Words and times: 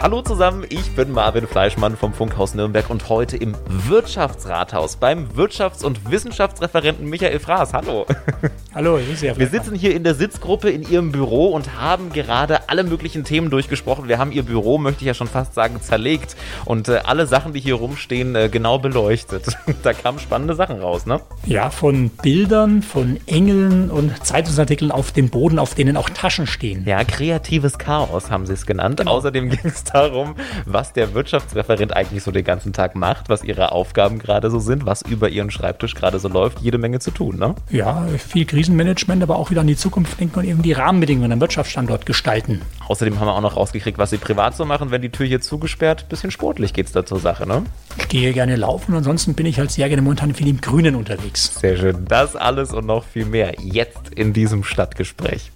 Hallo 0.00 0.22
zusammen, 0.22 0.64
ich 0.68 0.92
bin 0.92 1.10
Marvin 1.10 1.48
Fleischmann 1.48 1.96
vom 1.96 2.14
Funkhaus 2.14 2.54
Nürnberg 2.54 2.88
und 2.88 3.08
heute 3.08 3.36
im 3.36 3.56
Wirtschaftsrathaus 3.66 4.94
beim 4.94 5.26
Wirtschafts- 5.30 5.84
und 5.84 6.08
Wissenschaftsreferenten 6.08 7.10
Michael 7.10 7.40
Fraß. 7.40 7.74
Hallo. 7.74 8.06
Hallo, 8.76 8.98
ich 8.98 9.18
sehr 9.18 9.36
Wir 9.36 9.48
sitzen 9.48 9.74
hier 9.74 9.96
in 9.96 10.04
der 10.04 10.14
Sitzgruppe 10.14 10.70
in 10.70 10.88
Ihrem 10.88 11.10
Büro 11.10 11.48
und 11.48 11.80
haben 11.80 12.12
gerade 12.12 12.68
alle 12.68 12.84
möglichen 12.84 13.24
Themen 13.24 13.50
durchgesprochen. 13.50 14.06
Wir 14.06 14.18
haben 14.18 14.30
Ihr 14.30 14.44
Büro, 14.44 14.78
möchte 14.78 15.00
ich 15.00 15.08
ja 15.08 15.14
schon 15.14 15.26
fast 15.26 15.54
sagen, 15.54 15.82
zerlegt 15.82 16.36
und 16.64 16.88
äh, 16.88 17.00
alle 17.04 17.26
Sachen, 17.26 17.52
die 17.52 17.58
hier 17.58 17.74
rumstehen, 17.74 18.36
äh, 18.36 18.48
genau 18.48 18.78
beleuchtet. 18.78 19.46
da 19.82 19.92
kamen 19.94 20.20
spannende 20.20 20.54
Sachen 20.54 20.80
raus, 20.80 21.06
ne? 21.06 21.20
Ja, 21.44 21.70
von 21.70 22.10
Bildern, 22.10 22.82
von 22.82 23.18
Engeln 23.26 23.90
und 23.90 24.24
Zeitungsartikeln 24.24 24.92
auf 24.92 25.10
dem 25.10 25.28
Boden, 25.28 25.58
auf 25.58 25.74
denen 25.74 25.96
auch 25.96 26.08
Taschen 26.08 26.46
stehen. 26.46 26.84
Ja, 26.86 27.02
kreatives 27.02 27.78
Chaos 27.78 28.30
haben 28.30 28.46
sie 28.46 28.52
es 28.52 28.64
genannt. 28.64 28.98
Genau. 28.98 29.10
Außerdem 29.10 29.50
ging 29.50 29.60
es 29.64 29.87
darum, 29.94 30.34
was 30.66 30.92
der 30.92 31.14
Wirtschaftsreferent 31.14 31.94
eigentlich 31.94 32.22
so 32.22 32.30
den 32.30 32.44
ganzen 32.44 32.72
Tag 32.72 32.94
macht, 32.94 33.28
was 33.28 33.44
ihre 33.44 33.72
Aufgaben 33.72 34.18
gerade 34.18 34.50
so 34.50 34.58
sind, 34.58 34.86
was 34.86 35.02
über 35.02 35.28
ihren 35.28 35.50
Schreibtisch 35.50 35.94
gerade 35.94 36.18
so 36.18 36.28
läuft. 36.28 36.60
Jede 36.60 36.78
Menge 36.78 36.98
zu 37.00 37.10
tun, 37.10 37.38
ne? 37.38 37.54
Ja, 37.70 38.06
viel 38.18 38.44
Krisenmanagement, 38.44 39.22
aber 39.22 39.36
auch 39.36 39.50
wieder 39.50 39.60
an 39.60 39.66
die 39.66 39.76
Zukunft 39.76 40.18
denken 40.20 40.38
und 40.38 40.44
eben 40.44 40.62
die 40.62 40.72
Rahmenbedingungen 40.72 41.32
am 41.32 41.40
Wirtschaftsstandort 41.40 42.06
gestalten. 42.06 42.62
Außerdem 42.88 43.18
haben 43.18 43.26
wir 43.26 43.34
auch 43.34 43.40
noch 43.40 43.56
rausgekriegt, 43.56 43.98
was 43.98 44.10
sie 44.10 44.18
privat 44.18 44.56
so 44.56 44.64
machen, 44.64 44.90
wenn 44.90 45.02
die 45.02 45.10
Tür 45.10 45.26
hier 45.26 45.40
zugesperrt. 45.40 46.08
Bisschen 46.08 46.30
sportlich 46.30 46.72
geht's 46.72 46.92
da 46.92 47.04
zur 47.04 47.20
Sache, 47.20 47.46
ne? 47.46 47.64
Ich 47.98 48.08
gehe 48.08 48.32
gerne 48.32 48.56
laufen, 48.56 48.94
ansonsten 48.94 49.34
bin 49.34 49.46
ich 49.46 49.58
halt 49.58 49.70
sehr 49.70 49.88
gerne 49.88 50.02
momentan 50.02 50.34
viel 50.34 50.48
im 50.48 50.60
Grünen 50.60 50.94
unterwegs. 50.94 51.54
Sehr 51.60 51.76
schön. 51.76 52.04
Das 52.06 52.36
alles 52.36 52.72
und 52.72 52.86
noch 52.86 53.04
viel 53.04 53.26
mehr 53.26 53.54
jetzt 53.60 54.08
in 54.14 54.32
diesem 54.32 54.64
Stadtgespräch. 54.64 55.50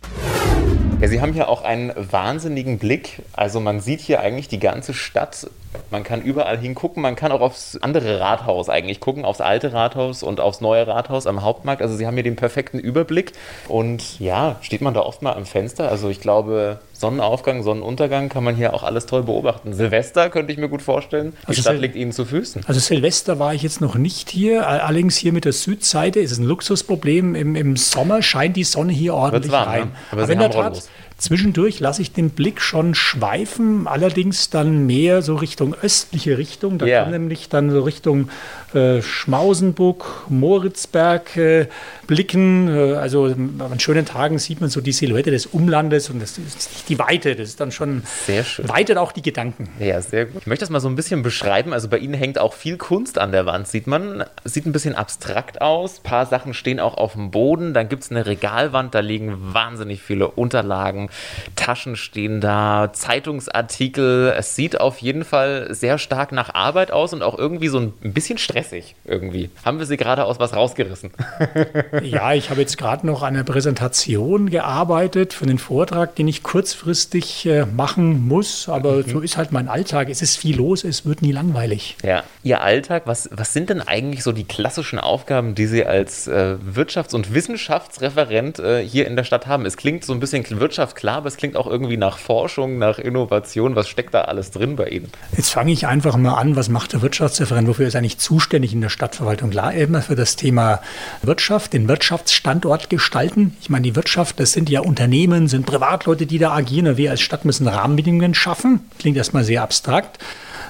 Ja, 1.02 1.08
Sie 1.08 1.20
haben 1.20 1.32
hier 1.32 1.48
auch 1.48 1.62
einen 1.62 1.92
wahnsinnigen 1.96 2.78
Blick. 2.78 3.22
Also 3.32 3.58
man 3.58 3.80
sieht 3.80 4.00
hier 4.00 4.20
eigentlich 4.20 4.46
die 4.46 4.60
ganze 4.60 4.94
Stadt. 4.94 5.50
Man 5.90 6.04
kann 6.04 6.22
überall 6.22 6.58
hingucken. 6.58 7.02
Man 7.02 7.16
kann 7.16 7.32
auch 7.32 7.40
aufs 7.40 7.76
andere 7.80 8.20
Rathaus 8.20 8.68
eigentlich 8.68 9.00
gucken, 9.00 9.24
aufs 9.24 9.40
alte 9.40 9.72
Rathaus 9.72 10.22
und 10.22 10.40
aufs 10.40 10.60
neue 10.60 10.86
Rathaus 10.86 11.26
am 11.26 11.42
Hauptmarkt. 11.42 11.82
Also 11.82 11.96
Sie 11.96 12.06
haben 12.06 12.14
hier 12.14 12.22
den 12.22 12.36
perfekten 12.36 12.78
Überblick. 12.78 13.32
Und 13.68 14.18
ja, 14.18 14.56
steht 14.62 14.80
man 14.80 14.94
da 14.94 15.00
oft 15.00 15.22
mal 15.22 15.32
am 15.32 15.46
Fenster. 15.46 15.90
Also 15.90 16.08
ich 16.08 16.20
glaube, 16.20 16.78
Sonnenaufgang, 16.94 17.62
Sonnenuntergang 17.62 18.28
kann 18.28 18.44
man 18.44 18.54
hier 18.54 18.74
auch 18.74 18.82
alles 18.82 19.06
toll 19.06 19.24
beobachten. 19.24 19.74
Silvester 19.74 20.30
könnte 20.30 20.52
ich 20.52 20.58
mir 20.58 20.68
gut 20.68 20.82
vorstellen. 20.82 21.34
Die 21.42 21.48
also 21.48 21.62
Stadt 21.62 21.78
liegt 21.78 21.96
Ihnen 21.96 22.12
zu 22.12 22.24
Füßen. 22.24 22.62
Also 22.66 22.80
Silvester 22.80 23.38
war 23.38 23.54
ich 23.54 23.62
jetzt 23.62 23.80
noch 23.80 23.96
nicht 23.96 24.30
hier. 24.30 24.68
Allerdings 24.68 25.16
hier 25.16 25.32
mit 25.32 25.44
der 25.44 25.52
Südseite 25.52 26.20
ist 26.20 26.32
es 26.32 26.38
ein 26.38 26.44
Luxusproblem. 26.44 27.34
Im, 27.34 27.56
im 27.56 27.76
Sommer 27.76 28.22
scheint 28.22 28.56
die 28.56 28.64
Sonne 28.64 28.92
hier 28.92 29.14
ordentlich 29.14 29.52
warm, 29.52 29.68
rein. 29.68 29.80
Ne? 29.80 29.90
Aber, 30.12 30.22
Aber 30.22 30.32
in 30.32 30.38
der 30.38 30.50
Tat, 30.50 30.82
Zwischendurch 31.18 31.80
lasse 31.80 32.02
ich 32.02 32.12
den 32.12 32.30
Blick 32.30 32.60
schon 32.60 32.94
schweifen, 32.94 33.86
allerdings 33.86 34.50
dann 34.50 34.86
mehr 34.86 35.22
so 35.22 35.36
Richtung 35.36 35.74
östliche 35.74 36.38
Richtung. 36.38 36.78
Da 36.78 36.86
yeah. 36.86 37.02
kommt 37.02 37.12
nämlich 37.12 37.48
dann 37.48 37.70
so 37.70 37.82
Richtung 37.82 38.28
äh, 38.74 39.02
Schmausenburg, 39.02 40.24
Moritzberg 40.28 41.36
äh, 41.36 41.66
blicken. 42.12 42.68
Äh, 42.68 42.94
also 42.96 43.24
an 43.24 43.80
schönen 43.80 44.04
Tagen 44.04 44.38
sieht 44.38 44.60
man 44.60 44.68
so 44.68 44.82
die 44.82 44.92
Silhouette 44.92 45.30
des 45.30 45.46
Umlandes 45.46 46.10
und 46.10 46.20
das 46.20 46.36
ist 46.36 46.70
nicht 46.70 46.88
die 46.90 46.98
Weite, 46.98 47.34
das 47.34 47.48
ist 47.48 47.60
dann 47.60 47.72
schon 47.72 48.02
sehr 48.26 48.44
schön. 48.44 48.68
weitet 48.68 48.98
auch 48.98 49.12
die 49.12 49.22
Gedanken. 49.22 49.70
Ja, 49.80 50.00
sehr 50.02 50.26
gut. 50.26 50.42
Ich 50.42 50.46
möchte 50.46 50.62
das 50.62 50.70
mal 50.70 50.80
so 50.80 50.88
ein 50.88 50.94
bisschen 50.94 51.22
beschreiben. 51.22 51.72
Also 51.72 51.88
bei 51.88 51.96
Ihnen 51.96 52.12
hängt 52.12 52.38
auch 52.38 52.52
viel 52.52 52.76
Kunst 52.76 53.18
an 53.18 53.32
der 53.32 53.46
Wand, 53.46 53.66
sieht 53.66 53.86
man. 53.86 54.24
Sieht 54.44 54.66
ein 54.66 54.72
bisschen 54.72 54.94
abstrakt 54.94 55.62
aus. 55.62 56.00
Ein 56.00 56.02
paar 56.02 56.26
Sachen 56.26 56.52
stehen 56.52 56.80
auch 56.80 56.98
auf 56.98 57.14
dem 57.14 57.30
Boden. 57.30 57.72
Dann 57.72 57.88
gibt 57.88 58.02
es 58.02 58.10
eine 58.10 58.26
Regalwand, 58.26 58.94
da 58.94 59.00
liegen 59.00 59.38
wahnsinnig 59.54 60.02
viele 60.02 60.28
Unterlagen. 60.28 61.08
Taschen 61.56 61.96
stehen 61.96 62.42
da, 62.42 62.90
Zeitungsartikel. 62.92 64.34
Es 64.36 64.54
sieht 64.54 64.78
auf 64.80 64.98
jeden 64.98 65.24
Fall 65.24 65.68
sehr 65.70 65.96
stark 65.96 66.32
nach 66.32 66.52
Arbeit 66.54 66.90
aus 66.90 67.14
und 67.14 67.22
auch 67.22 67.38
irgendwie 67.38 67.68
so 67.68 67.78
ein 67.78 67.92
bisschen 68.02 68.36
stressig 68.36 68.96
irgendwie. 69.06 69.48
Haben 69.64 69.78
wir 69.78 69.86
Sie 69.86 69.96
gerade 69.96 70.26
aus 70.26 70.38
was 70.38 70.54
rausgerissen? 70.54 71.12
ja, 72.10 72.32
ich 72.34 72.50
habe 72.50 72.60
jetzt 72.60 72.78
gerade 72.78 73.06
noch 73.06 73.22
an 73.22 73.34
einer 73.34 73.44
Präsentation 73.44 74.50
gearbeitet 74.50 75.32
für 75.32 75.44
einen 75.44 75.58
Vortrag, 75.58 76.14
den 76.16 76.28
ich 76.28 76.42
kurzfristig 76.42 77.46
äh, 77.46 77.66
machen 77.66 78.26
muss. 78.26 78.68
Aber 78.68 78.96
mhm. 78.96 79.08
so 79.08 79.20
ist 79.20 79.36
halt 79.36 79.52
mein 79.52 79.68
Alltag. 79.68 80.08
Es 80.10 80.22
ist 80.22 80.36
viel 80.36 80.56
los, 80.56 80.84
es 80.84 81.06
wird 81.06 81.22
nie 81.22 81.32
langweilig. 81.32 81.96
Ja, 82.02 82.24
Ihr 82.42 82.60
Alltag, 82.60 83.02
was, 83.06 83.28
was 83.32 83.52
sind 83.52 83.70
denn 83.70 83.80
eigentlich 83.80 84.22
so 84.22 84.32
die 84.32 84.44
klassischen 84.44 84.98
Aufgaben, 84.98 85.54
die 85.54 85.66
Sie 85.66 85.84
als 85.84 86.26
äh, 86.26 86.56
Wirtschafts- 86.74 87.14
und 87.14 87.34
Wissenschaftsreferent 87.34 88.58
äh, 88.58 88.86
hier 88.86 89.06
in 89.06 89.16
der 89.16 89.24
Stadt 89.24 89.46
haben? 89.46 89.66
Es 89.66 89.76
klingt 89.76 90.04
so 90.04 90.12
ein 90.12 90.20
bisschen 90.20 90.44
Wirtschaft 90.60 90.96
klar, 90.96 91.18
aber 91.18 91.28
es 91.28 91.36
klingt 91.36 91.56
auch 91.56 91.66
irgendwie 91.66 91.96
nach 91.96 92.18
Forschung, 92.18 92.78
nach 92.78 92.98
Innovation. 92.98 93.76
Was 93.76 93.88
steckt 93.88 94.14
da 94.14 94.22
alles 94.22 94.50
drin 94.50 94.76
bei 94.76 94.88
Ihnen? 94.88 95.10
Jetzt 95.36 95.50
fange 95.50 95.72
ich 95.72 95.86
einfach 95.86 96.16
mal 96.16 96.34
an. 96.34 96.56
Was 96.56 96.68
macht 96.68 96.92
der 96.92 97.02
Wirtschaftsreferent? 97.02 97.68
Wofür 97.68 97.86
ist 97.86 97.94
er 97.94 97.98
eigentlich 97.98 98.18
zuständig 98.18 98.72
in 98.72 98.80
der 98.80 98.88
Stadtverwaltung? 98.88 99.50
Klar, 99.50 99.72
immer 99.74 100.02
für 100.02 100.16
das 100.16 100.36
Thema 100.36 100.80
Wirtschaft, 101.22 101.72
den 101.72 101.81
Wirtschaftsstandort 101.88 102.90
gestalten. 102.90 103.56
Ich 103.60 103.70
meine, 103.70 103.82
die 103.82 103.96
Wirtschaft, 103.96 104.40
das 104.40 104.52
sind 104.52 104.70
ja 104.70 104.80
Unternehmen, 104.80 105.48
sind 105.48 105.66
Privatleute, 105.66 106.26
die 106.26 106.38
da 106.38 106.52
agieren. 106.52 106.96
Wir 106.96 107.10
als 107.10 107.20
Stadt 107.20 107.44
müssen 107.44 107.66
Rahmenbedingungen 107.66 108.34
schaffen. 108.34 108.80
Klingt 108.98 109.16
erstmal 109.16 109.44
sehr 109.44 109.62
abstrakt. 109.62 110.18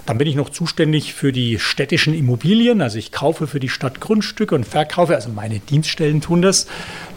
Dann 0.05 0.19
bin 0.19 0.27
ich 0.27 0.35
noch 0.35 0.51
zuständig 0.51 1.15
für 1.15 1.31
die 1.31 1.61
städtischen 1.61 2.13
Immobilien. 2.13 2.83
Also 2.83 2.99
ich 2.99 3.13
kaufe 3.13 3.47
für 3.47 3.61
die 3.61 3.69
Stadt 3.69 4.01
Grundstücke 4.01 4.55
und 4.55 4.65
verkaufe, 4.65 5.15
also 5.15 5.29
meine 5.29 5.61
Dienststellen 5.61 6.21
tun 6.21 6.43
das. 6.43 6.67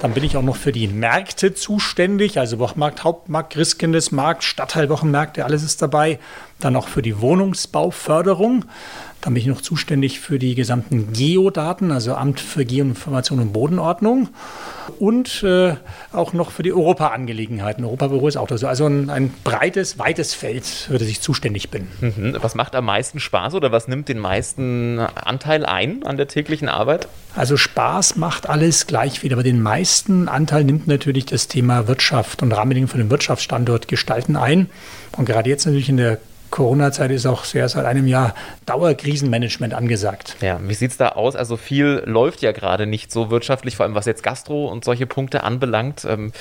Dann 0.01 0.13
bin 0.13 0.23
ich 0.23 0.38
auch 0.38 0.44
noch 0.44 0.56
für 0.56 0.72
die 0.72 0.88
Märkte 0.88 1.56
zuständig, 1.56 2.38
also 2.38 2.59
Wochenmarkt, 2.59 3.03
Hauptmarkt, 3.03 3.53
Christkindesmarkt, 3.53 4.44
Stadtteilwochenmärkte, 4.44 5.45
alles 5.45 5.63
ist 5.63 5.81
dabei. 5.81 6.19
Dann 6.59 6.75
auch 6.75 6.88
für 6.88 7.01
die 7.01 7.19
Wohnungsbauförderung. 7.19 8.66
Dann 9.22 9.34
bin 9.34 9.42
ich 9.42 9.48
noch 9.48 9.62
zuständig 9.62 10.20
für 10.20 10.38
die 10.38 10.53
gesamten 10.53 11.12
Geodaten, 11.12 11.92
also 11.92 12.14
Amt 12.14 12.40
für 12.40 12.64
Geoinformation 12.64 13.40
und 13.40 13.53
Bodenordnung. 13.53 14.30
Und 15.00 15.42
äh, 15.42 15.76
auch 16.14 16.34
noch 16.34 16.52
für 16.52 16.62
die 16.62 16.72
Europa-Angelegenheiten. 16.72 17.84
Europabüro 17.84 18.28
ist 18.28 18.38
auch 18.38 18.48
da 18.48 18.58
so. 18.58 18.68
Also 18.68 18.86
ein, 18.86 19.09
ein, 19.09 19.34
breites, 19.44 19.98
weites 19.98 20.36
Feld, 20.36 20.66
für 20.66 21.00
das 21.00 21.08
ich 21.08 21.22
zuständig 21.22 21.72
bin. 21.72 21.88
Mhm. 22.02 22.38
Was 22.40 22.54
macht 22.54 22.75
am 22.75 22.86
meisten 22.86 23.20
Spaß 23.20 23.56
oder 23.56 23.72
was 23.72 23.88
nimmt 23.88 24.09
den 24.09 24.20
meisten 24.20 25.00
Anteil 25.00 25.66
ein 25.66 26.04
an 26.04 26.18
der 26.18 26.28
täglichen 26.28 26.70
Arbeit? 26.70 27.08
Also 27.36 27.58
Spaß 27.58 28.16
macht 28.18 28.48
alles 28.48 28.88
gleich 28.88 29.24
wieder, 29.24 29.36
aber 29.36 29.44
den 29.44 29.62
meisten 29.62 30.30
Anteil 30.30 30.64
nimmt 30.64 30.88
natürlich 30.88 31.25
das 31.25 31.48
Thema 31.48 31.88
Wirtschaft 31.88 32.44
und 32.44 32.52
Rahmenbedingungen 32.52 32.90
für 32.90 32.98
den 32.98 33.09
Wirtschaftsstandort 33.09 33.88
gestalten 33.88 34.36
ein. 34.36 34.70
Und 35.18 35.25
gerade 35.25 35.50
jetzt 35.50 35.66
natürlich 35.66 35.90
in 35.90 35.98
der 35.98 36.20
Corona-Zeit 36.56 37.12
ist 37.12 37.26
auch 37.26 37.44
sehr 37.44 37.68
seit 37.68 37.86
einem 37.86 38.08
Jahr 38.08 38.34
Dauerkrisenmanagement 38.66 39.74
angesagt. 39.74 40.38
Ja, 40.40 40.58
wie 40.64 40.74
sieht 40.74 40.92
es 40.92 40.96
da 40.96 41.10
aus? 41.10 41.36
Also 41.36 41.58
viel 41.58 42.02
läuft 42.06 42.42
ja 42.42 42.54
gerade 42.54 42.88
nicht 42.88 43.12
so 43.12 43.30
wirtschaftlich, 43.30 43.76
vor 43.76 43.86
allem 43.86 43.94
was 43.94 44.06
jetzt 44.06 44.24
Gastro 44.24 44.68
und 44.68 44.86
solche 44.86 45.06
Punkte 45.06 45.44
anbelangt. 45.44 46.06
Ähm, 46.06 46.32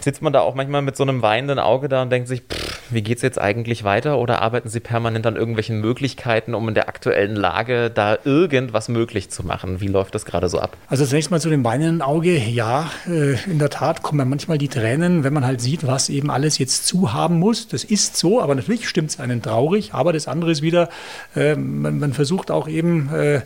sitzt 0.00 0.22
man 0.22 0.32
da 0.32 0.38
auch 0.42 0.54
manchmal 0.54 0.82
mit 0.82 0.96
so 0.96 1.02
einem 1.02 1.20
weinenden 1.20 1.58
Auge 1.58 1.88
da 1.88 2.02
und 2.02 2.10
denkt 2.10 2.28
sich, 2.28 2.42
pff, 2.42 2.79
wie 2.92 3.02
geht 3.02 3.16
es 3.18 3.22
jetzt 3.22 3.40
eigentlich 3.40 3.84
weiter? 3.84 4.18
Oder 4.18 4.42
arbeiten 4.42 4.68
Sie 4.68 4.80
permanent 4.80 5.26
an 5.26 5.36
irgendwelchen 5.36 5.80
Möglichkeiten, 5.80 6.54
um 6.54 6.68
in 6.68 6.74
der 6.74 6.88
aktuellen 6.88 7.36
Lage 7.36 7.90
da 7.90 8.18
irgendwas 8.24 8.88
möglich 8.88 9.30
zu 9.30 9.44
machen? 9.44 9.80
Wie 9.80 9.86
läuft 9.86 10.14
das 10.14 10.24
gerade 10.24 10.48
so 10.48 10.58
ab? 10.58 10.76
Also 10.88 11.04
zunächst 11.06 11.30
mal 11.30 11.40
zu 11.40 11.50
dem 11.50 11.64
weinenden 11.64 12.02
Auge. 12.02 12.36
Ja, 12.36 12.90
äh, 13.06 13.36
in 13.50 13.58
der 13.58 13.70
Tat 13.70 14.02
kommen 14.02 14.28
manchmal 14.28 14.58
die 14.58 14.68
Tränen, 14.68 15.24
wenn 15.24 15.32
man 15.32 15.44
halt 15.44 15.60
sieht, 15.60 15.86
was 15.86 16.08
eben 16.08 16.30
alles 16.30 16.58
jetzt 16.58 16.86
zu 16.86 17.12
haben 17.12 17.38
muss. 17.38 17.68
Das 17.68 17.84
ist 17.84 18.16
so, 18.16 18.40
aber 18.40 18.54
natürlich 18.54 18.88
stimmt 18.88 19.10
es 19.10 19.20
einen 19.20 19.42
traurig. 19.42 19.94
Aber 19.94 20.12
das 20.12 20.28
andere 20.28 20.50
ist 20.50 20.62
wieder, 20.62 20.88
äh, 21.36 21.54
man, 21.56 21.98
man, 21.98 22.12
versucht 22.12 22.50
auch 22.50 22.68
eben 22.68 23.08
äh, 23.12 23.42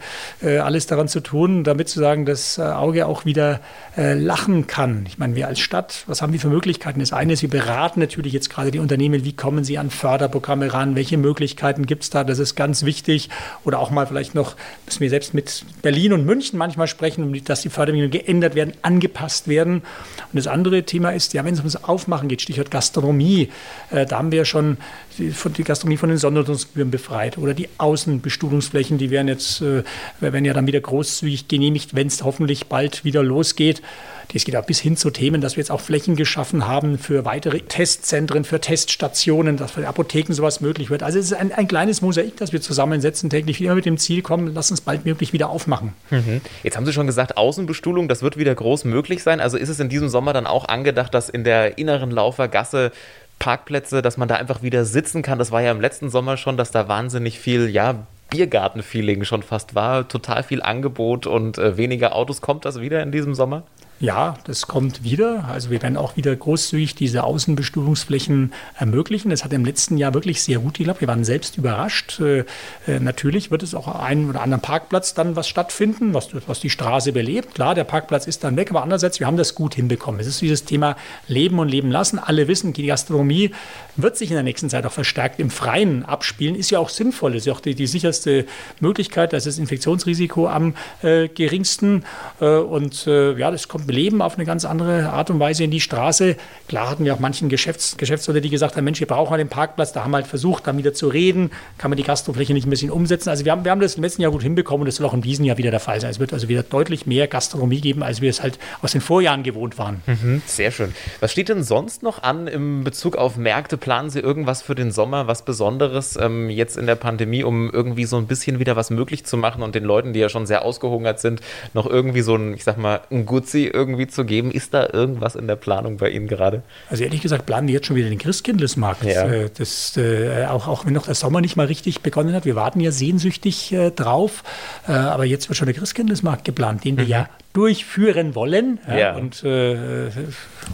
alles 0.58 0.86
daran 0.86 1.06
zu 1.06 1.20
tun, 1.20 1.64
damit 1.64 1.88
zu 1.88 2.00
sagen, 2.00 2.24
das 2.24 2.58
Auge 2.58 3.06
auch 3.06 3.24
wieder 3.24 3.60
lachen 3.96 4.66
kann. 4.66 5.04
Ich 5.06 5.18
meine, 5.18 5.36
wir 5.36 5.46
als 5.46 5.60
Stadt, 5.60 6.04
was 6.06 6.22
haben 6.22 6.32
wir 6.32 6.40
für 6.40 6.48
Möglichkeiten? 6.48 6.98
Das 7.00 7.12
eine 7.12 7.34
ist, 7.34 7.42
wir 7.42 7.50
beraten 7.50 8.00
natürlich 8.00 8.32
jetzt 8.32 8.50
gerade 8.50 8.70
die 8.70 8.78
Unternehmen, 8.78 9.24
wie 9.24 9.33
kommen 9.36 9.64
sie 9.64 9.78
an 9.78 9.90
Förderprogramme 9.90 10.72
ran, 10.72 10.96
welche 10.96 11.16
Möglichkeiten 11.16 11.86
gibt 11.86 12.04
es 12.04 12.10
da, 12.10 12.24
das 12.24 12.38
ist 12.38 12.54
ganz 12.54 12.84
wichtig. 12.84 13.30
Oder 13.64 13.78
auch 13.78 13.90
mal 13.90 14.06
vielleicht 14.06 14.34
noch, 14.34 14.56
müssen 14.86 15.00
wir 15.00 15.10
selbst 15.10 15.34
mit 15.34 15.64
Berlin 15.82 16.12
und 16.12 16.24
München 16.24 16.58
manchmal 16.58 16.88
sprechen, 16.88 17.42
dass 17.44 17.62
die 17.62 17.68
Förderbedingungen 17.68 18.10
geändert 18.10 18.54
werden, 18.54 18.74
angepasst 18.82 19.48
werden. 19.48 19.76
Und 19.76 19.84
das 20.32 20.46
andere 20.46 20.84
Thema 20.84 21.10
ist, 21.10 21.34
ja, 21.34 21.44
wenn 21.44 21.54
es 21.54 21.60
ums 21.60 21.76
Aufmachen 21.76 22.28
geht, 22.28 22.42
Stichwort 22.42 22.70
Gastronomie, 22.70 23.50
äh, 23.90 24.06
da 24.06 24.18
haben 24.18 24.32
wir 24.32 24.44
schon 24.44 24.78
die, 25.18 25.32
die 25.56 25.64
Gastronomie 25.64 25.96
von 25.96 26.08
den 26.08 26.18
Sondernutzungsgebühren 26.18 26.90
befreit. 26.90 27.38
Oder 27.38 27.54
die 27.54 27.68
Außenbestuhlungsflächen, 27.78 28.98
die 28.98 29.10
werden 29.10 29.28
jetzt, 29.28 29.60
äh, 29.60 29.84
werden 30.20 30.44
ja 30.44 30.54
dann 30.54 30.66
wieder 30.66 30.80
großzügig 30.80 31.48
genehmigt, 31.48 31.94
wenn 31.94 32.06
es 32.06 32.22
hoffentlich 32.22 32.66
bald 32.66 33.04
wieder 33.04 33.22
losgeht. 33.22 33.82
Das 34.32 34.44
geht 34.44 34.56
auch 34.56 34.64
bis 34.64 34.80
hin 34.80 34.96
zu 34.96 35.10
Themen, 35.10 35.40
dass 35.40 35.56
wir 35.56 35.60
jetzt 35.60 35.70
auch 35.70 35.80
Flächen 35.80 36.16
geschaffen 36.16 36.66
haben 36.66 36.98
für 36.98 37.24
weitere 37.24 37.60
Testzentren, 37.60 38.44
für 38.44 38.60
Teststationen, 38.60 39.56
dass 39.56 39.72
für 39.72 39.86
Apotheken 39.86 40.32
sowas 40.32 40.60
möglich 40.60 40.90
wird. 40.90 41.02
Also 41.02 41.18
es 41.18 41.26
ist 41.26 41.34
ein, 41.34 41.52
ein 41.52 41.68
kleines 41.68 42.02
Mosaik, 42.02 42.36
das 42.36 42.52
wir 42.52 42.60
zusammensetzen 42.60 43.30
täglich, 43.30 43.60
immer 43.60 43.74
mit 43.74 43.86
dem 43.86 43.98
Ziel 43.98 44.22
kommen, 44.22 44.52
lass 44.54 44.70
uns 44.70 44.80
bald 44.80 45.04
möglich 45.04 45.32
wieder 45.32 45.50
aufmachen. 45.50 45.92
Mhm. 46.10 46.40
Jetzt 46.62 46.76
haben 46.76 46.86
Sie 46.86 46.92
schon 46.92 47.06
gesagt, 47.06 47.36
Außenbestuhlung, 47.36 48.08
das 48.08 48.22
wird 48.22 48.36
wieder 48.36 48.54
groß 48.54 48.84
möglich 48.84 49.22
sein. 49.22 49.40
Also 49.40 49.56
ist 49.56 49.68
es 49.68 49.80
in 49.80 49.88
diesem 49.88 50.08
Sommer 50.08 50.32
dann 50.32 50.46
auch 50.46 50.68
angedacht, 50.68 51.14
dass 51.14 51.28
in 51.28 51.44
der 51.44 51.78
inneren 51.78 52.10
Laufergasse 52.10 52.92
Parkplätze, 53.38 54.00
dass 54.00 54.16
man 54.16 54.28
da 54.28 54.36
einfach 54.36 54.62
wieder 54.62 54.84
sitzen 54.84 55.22
kann. 55.22 55.38
Das 55.38 55.50
war 55.50 55.60
ja 55.60 55.70
im 55.70 55.80
letzten 55.80 56.08
Sommer 56.08 56.36
schon, 56.36 56.56
dass 56.56 56.70
da 56.70 56.88
wahnsinnig 56.88 57.38
viel, 57.38 57.68
ja, 57.68 58.06
Biergarten-Feeling 58.30 59.24
schon 59.24 59.42
fast 59.42 59.74
war. 59.74 60.08
Total 60.08 60.42
viel 60.42 60.62
Angebot 60.62 61.26
und 61.26 61.58
äh, 61.58 61.76
weniger 61.76 62.14
Autos. 62.16 62.40
Kommt 62.40 62.64
das 62.64 62.80
wieder 62.80 63.02
in 63.02 63.12
diesem 63.12 63.34
Sommer? 63.34 63.62
Ja, 64.00 64.34
das 64.44 64.66
kommt 64.66 65.04
wieder. 65.04 65.44
Also 65.44 65.70
wir 65.70 65.80
werden 65.80 65.96
auch 65.96 66.16
wieder 66.16 66.34
großzügig 66.34 66.96
diese 66.96 67.22
Außenbestuhlungsflächen 67.22 68.52
ermöglichen. 68.76 69.30
Das 69.30 69.44
hat 69.44 69.52
im 69.52 69.64
letzten 69.64 69.96
Jahr 69.98 70.14
wirklich 70.14 70.42
sehr 70.42 70.58
gut 70.58 70.78
geklappt. 70.78 71.00
Wir 71.00 71.06
waren 71.06 71.24
selbst 71.24 71.56
überrascht. 71.56 72.20
Äh, 72.20 72.40
äh, 72.88 72.98
natürlich 72.98 73.52
wird 73.52 73.62
es 73.62 73.72
auch 73.74 73.86
einen 73.86 74.28
oder 74.28 74.42
anderen 74.42 74.60
Parkplatz 74.60 75.14
dann 75.14 75.36
was 75.36 75.48
stattfinden, 75.48 76.12
was, 76.12 76.30
was 76.48 76.58
die 76.58 76.70
Straße 76.70 77.12
belebt. 77.12 77.54
Klar, 77.54 77.76
der 77.76 77.84
Parkplatz 77.84 78.26
ist 78.26 78.42
dann 78.42 78.56
weg, 78.56 78.70
aber 78.70 78.82
andererseits, 78.82 79.20
wir 79.20 79.28
haben 79.28 79.36
das 79.36 79.54
gut 79.54 79.76
hinbekommen. 79.76 80.20
Es 80.20 80.26
ist 80.26 80.40
dieses 80.40 80.64
Thema 80.64 80.96
Leben 81.28 81.60
und 81.60 81.68
Leben 81.68 81.92
lassen. 81.92 82.18
Alle 82.18 82.48
wissen, 82.48 82.72
die 82.72 82.86
Gastronomie 82.86 83.52
wird 83.94 84.16
sich 84.16 84.28
in 84.28 84.34
der 84.34 84.42
nächsten 84.42 84.68
Zeit 84.70 84.84
auch 84.86 84.92
verstärkt 84.92 85.38
im 85.38 85.50
Freien 85.50 86.04
abspielen. 86.04 86.56
Ist 86.56 86.70
ja 86.70 86.80
auch 86.80 86.88
sinnvoll, 86.88 87.36
ist 87.36 87.46
ja 87.46 87.52
auch 87.52 87.60
die, 87.60 87.76
die 87.76 87.86
sicherste 87.86 88.44
Möglichkeit. 88.80 89.32
Da 89.32 89.36
ist 89.36 89.46
das 89.46 89.58
Infektionsrisiko 89.58 90.48
am 90.48 90.74
äh, 91.02 91.28
geringsten. 91.28 92.04
Äh, 92.40 92.56
und 92.56 93.06
äh, 93.06 93.38
ja, 93.38 93.52
das 93.52 93.68
kommt 93.68 93.83
Leben 93.86 94.22
auf 94.22 94.36
eine 94.36 94.44
ganz 94.44 94.64
andere 94.64 95.10
Art 95.10 95.30
und 95.30 95.40
Weise 95.40 95.64
in 95.64 95.70
die 95.70 95.80
Straße. 95.80 96.36
Klar 96.68 96.90
hatten 96.90 97.04
wir 97.04 97.14
auch 97.14 97.18
manchen 97.18 97.48
Geschäfts 97.48 97.96
Geschäftsleute, 97.96 98.40
die 98.40 98.50
gesagt 98.50 98.76
haben, 98.76 98.84
Mensch, 98.84 99.00
wir 99.00 99.06
brauchen 99.06 99.38
den 99.38 99.48
Parkplatz. 99.48 99.92
Da 99.92 100.04
haben 100.04 100.10
wir 100.12 100.18
halt 100.18 100.26
versucht, 100.26 100.66
dann 100.66 100.78
wieder 100.78 100.94
zu 100.94 101.08
reden. 101.08 101.50
Kann 101.78 101.90
man 101.90 101.96
die 101.96 102.02
Gastrofläche 102.02 102.52
nicht 102.52 102.66
ein 102.66 102.70
bisschen 102.70 102.90
umsetzen? 102.90 103.28
Also 103.28 103.44
wir 103.44 103.52
haben, 103.52 103.64
wir 103.64 103.70
haben 103.70 103.80
das 103.80 103.96
im 103.96 104.02
letzten 104.02 104.22
Jahr 104.22 104.30
gut 104.30 104.42
hinbekommen 104.42 104.82
und 104.82 104.86
das 104.86 104.96
soll 104.96 105.06
auch 105.06 105.14
in 105.14 105.22
diesem 105.22 105.44
Jahr 105.44 105.58
wieder 105.58 105.70
der 105.70 105.80
Fall 105.80 106.00
sein. 106.00 106.10
Es 106.10 106.18
wird 106.18 106.32
also 106.32 106.48
wieder 106.48 106.62
deutlich 106.62 107.06
mehr 107.06 107.28
Gastronomie 107.28 107.80
geben, 107.80 108.02
als 108.02 108.20
wir 108.20 108.30
es 108.30 108.42
halt 108.42 108.58
aus 108.82 108.92
den 108.92 109.00
Vorjahren 109.00 109.42
gewohnt 109.42 109.78
waren. 109.78 110.02
Mhm, 110.06 110.42
sehr 110.46 110.70
schön. 110.70 110.94
Was 111.20 111.32
steht 111.32 111.48
denn 111.48 111.62
sonst 111.62 112.02
noch 112.02 112.22
an 112.22 112.46
im 112.46 112.84
Bezug 112.84 113.16
auf 113.16 113.36
Märkte? 113.36 113.76
Planen 113.76 114.10
Sie 114.10 114.20
irgendwas 114.20 114.62
für 114.62 114.74
den 114.74 114.90
Sommer, 114.92 115.26
was 115.26 115.44
Besonderes 115.44 116.16
ähm, 116.16 116.50
jetzt 116.50 116.76
in 116.76 116.86
der 116.86 116.94
Pandemie, 116.94 117.44
um 117.44 117.70
irgendwie 117.70 118.04
so 118.04 118.16
ein 118.16 118.26
bisschen 118.26 118.58
wieder 118.58 118.76
was 118.76 118.90
möglich 118.90 119.24
zu 119.24 119.36
machen 119.36 119.62
und 119.62 119.74
den 119.74 119.84
Leuten, 119.84 120.12
die 120.12 120.20
ja 120.20 120.28
schon 120.28 120.46
sehr 120.46 120.64
ausgehungert 120.64 121.20
sind, 121.20 121.40
noch 121.72 121.86
irgendwie 121.86 122.22
so 122.22 122.34
ein, 122.36 122.54
ich 122.54 122.64
sag 122.64 122.78
mal, 122.78 123.00
ein 123.10 123.26
Gutzi 123.26 123.64
irgendwie 123.74 124.06
zu 124.06 124.24
geben. 124.24 124.50
Ist 124.50 124.72
da 124.72 124.88
irgendwas 124.92 125.34
in 125.34 125.46
der 125.46 125.56
Planung 125.56 125.98
bei 125.98 126.10
Ihnen 126.10 126.26
gerade? 126.28 126.62
Also 126.88 127.04
ehrlich 127.04 127.20
gesagt 127.20 127.44
planen 127.46 127.68
wir 127.68 127.74
jetzt 127.74 127.86
schon 127.86 127.96
wieder 127.96 128.08
den 128.08 128.18
Christkindlesmarkt. 128.18 129.04
Ja. 129.04 129.26
Äh, 129.26 129.50
das, 129.56 129.96
äh, 129.96 130.46
auch, 130.46 130.68
auch 130.68 130.86
wenn 130.86 130.94
noch 130.94 131.06
der 131.06 131.14
Sommer 131.14 131.40
nicht 131.40 131.56
mal 131.56 131.66
richtig 131.66 132.00
begonnen 132.00 132.34
hat. 132.34 132.44
Wir 132.44 132.56
warten 132.56 132.80
ja 132.80 132.90
sehnsüchtig 132.90 133.72
äh, 133.72 133.90
drauf. 133.90 134.42
Aber 134.86 135.24
jetzt 135.24 135.48
wird 135.48 135.56
schon 135.56 135.66
der 135.66 135.74
Christkindlesmarkt 135.74 136.44
geplant, 136.44 136.84
den 136.84 136.96
wir 136.96 137.04
mhm. 137.04 137.10
ja 137.10 137.28
durchführen 137.54 138.34
wollen. 138.34 138.80
Ja, 138.88 138.96
ja. 138.96 139.14
Und 139.14 139.44
äh, 139.44 140.10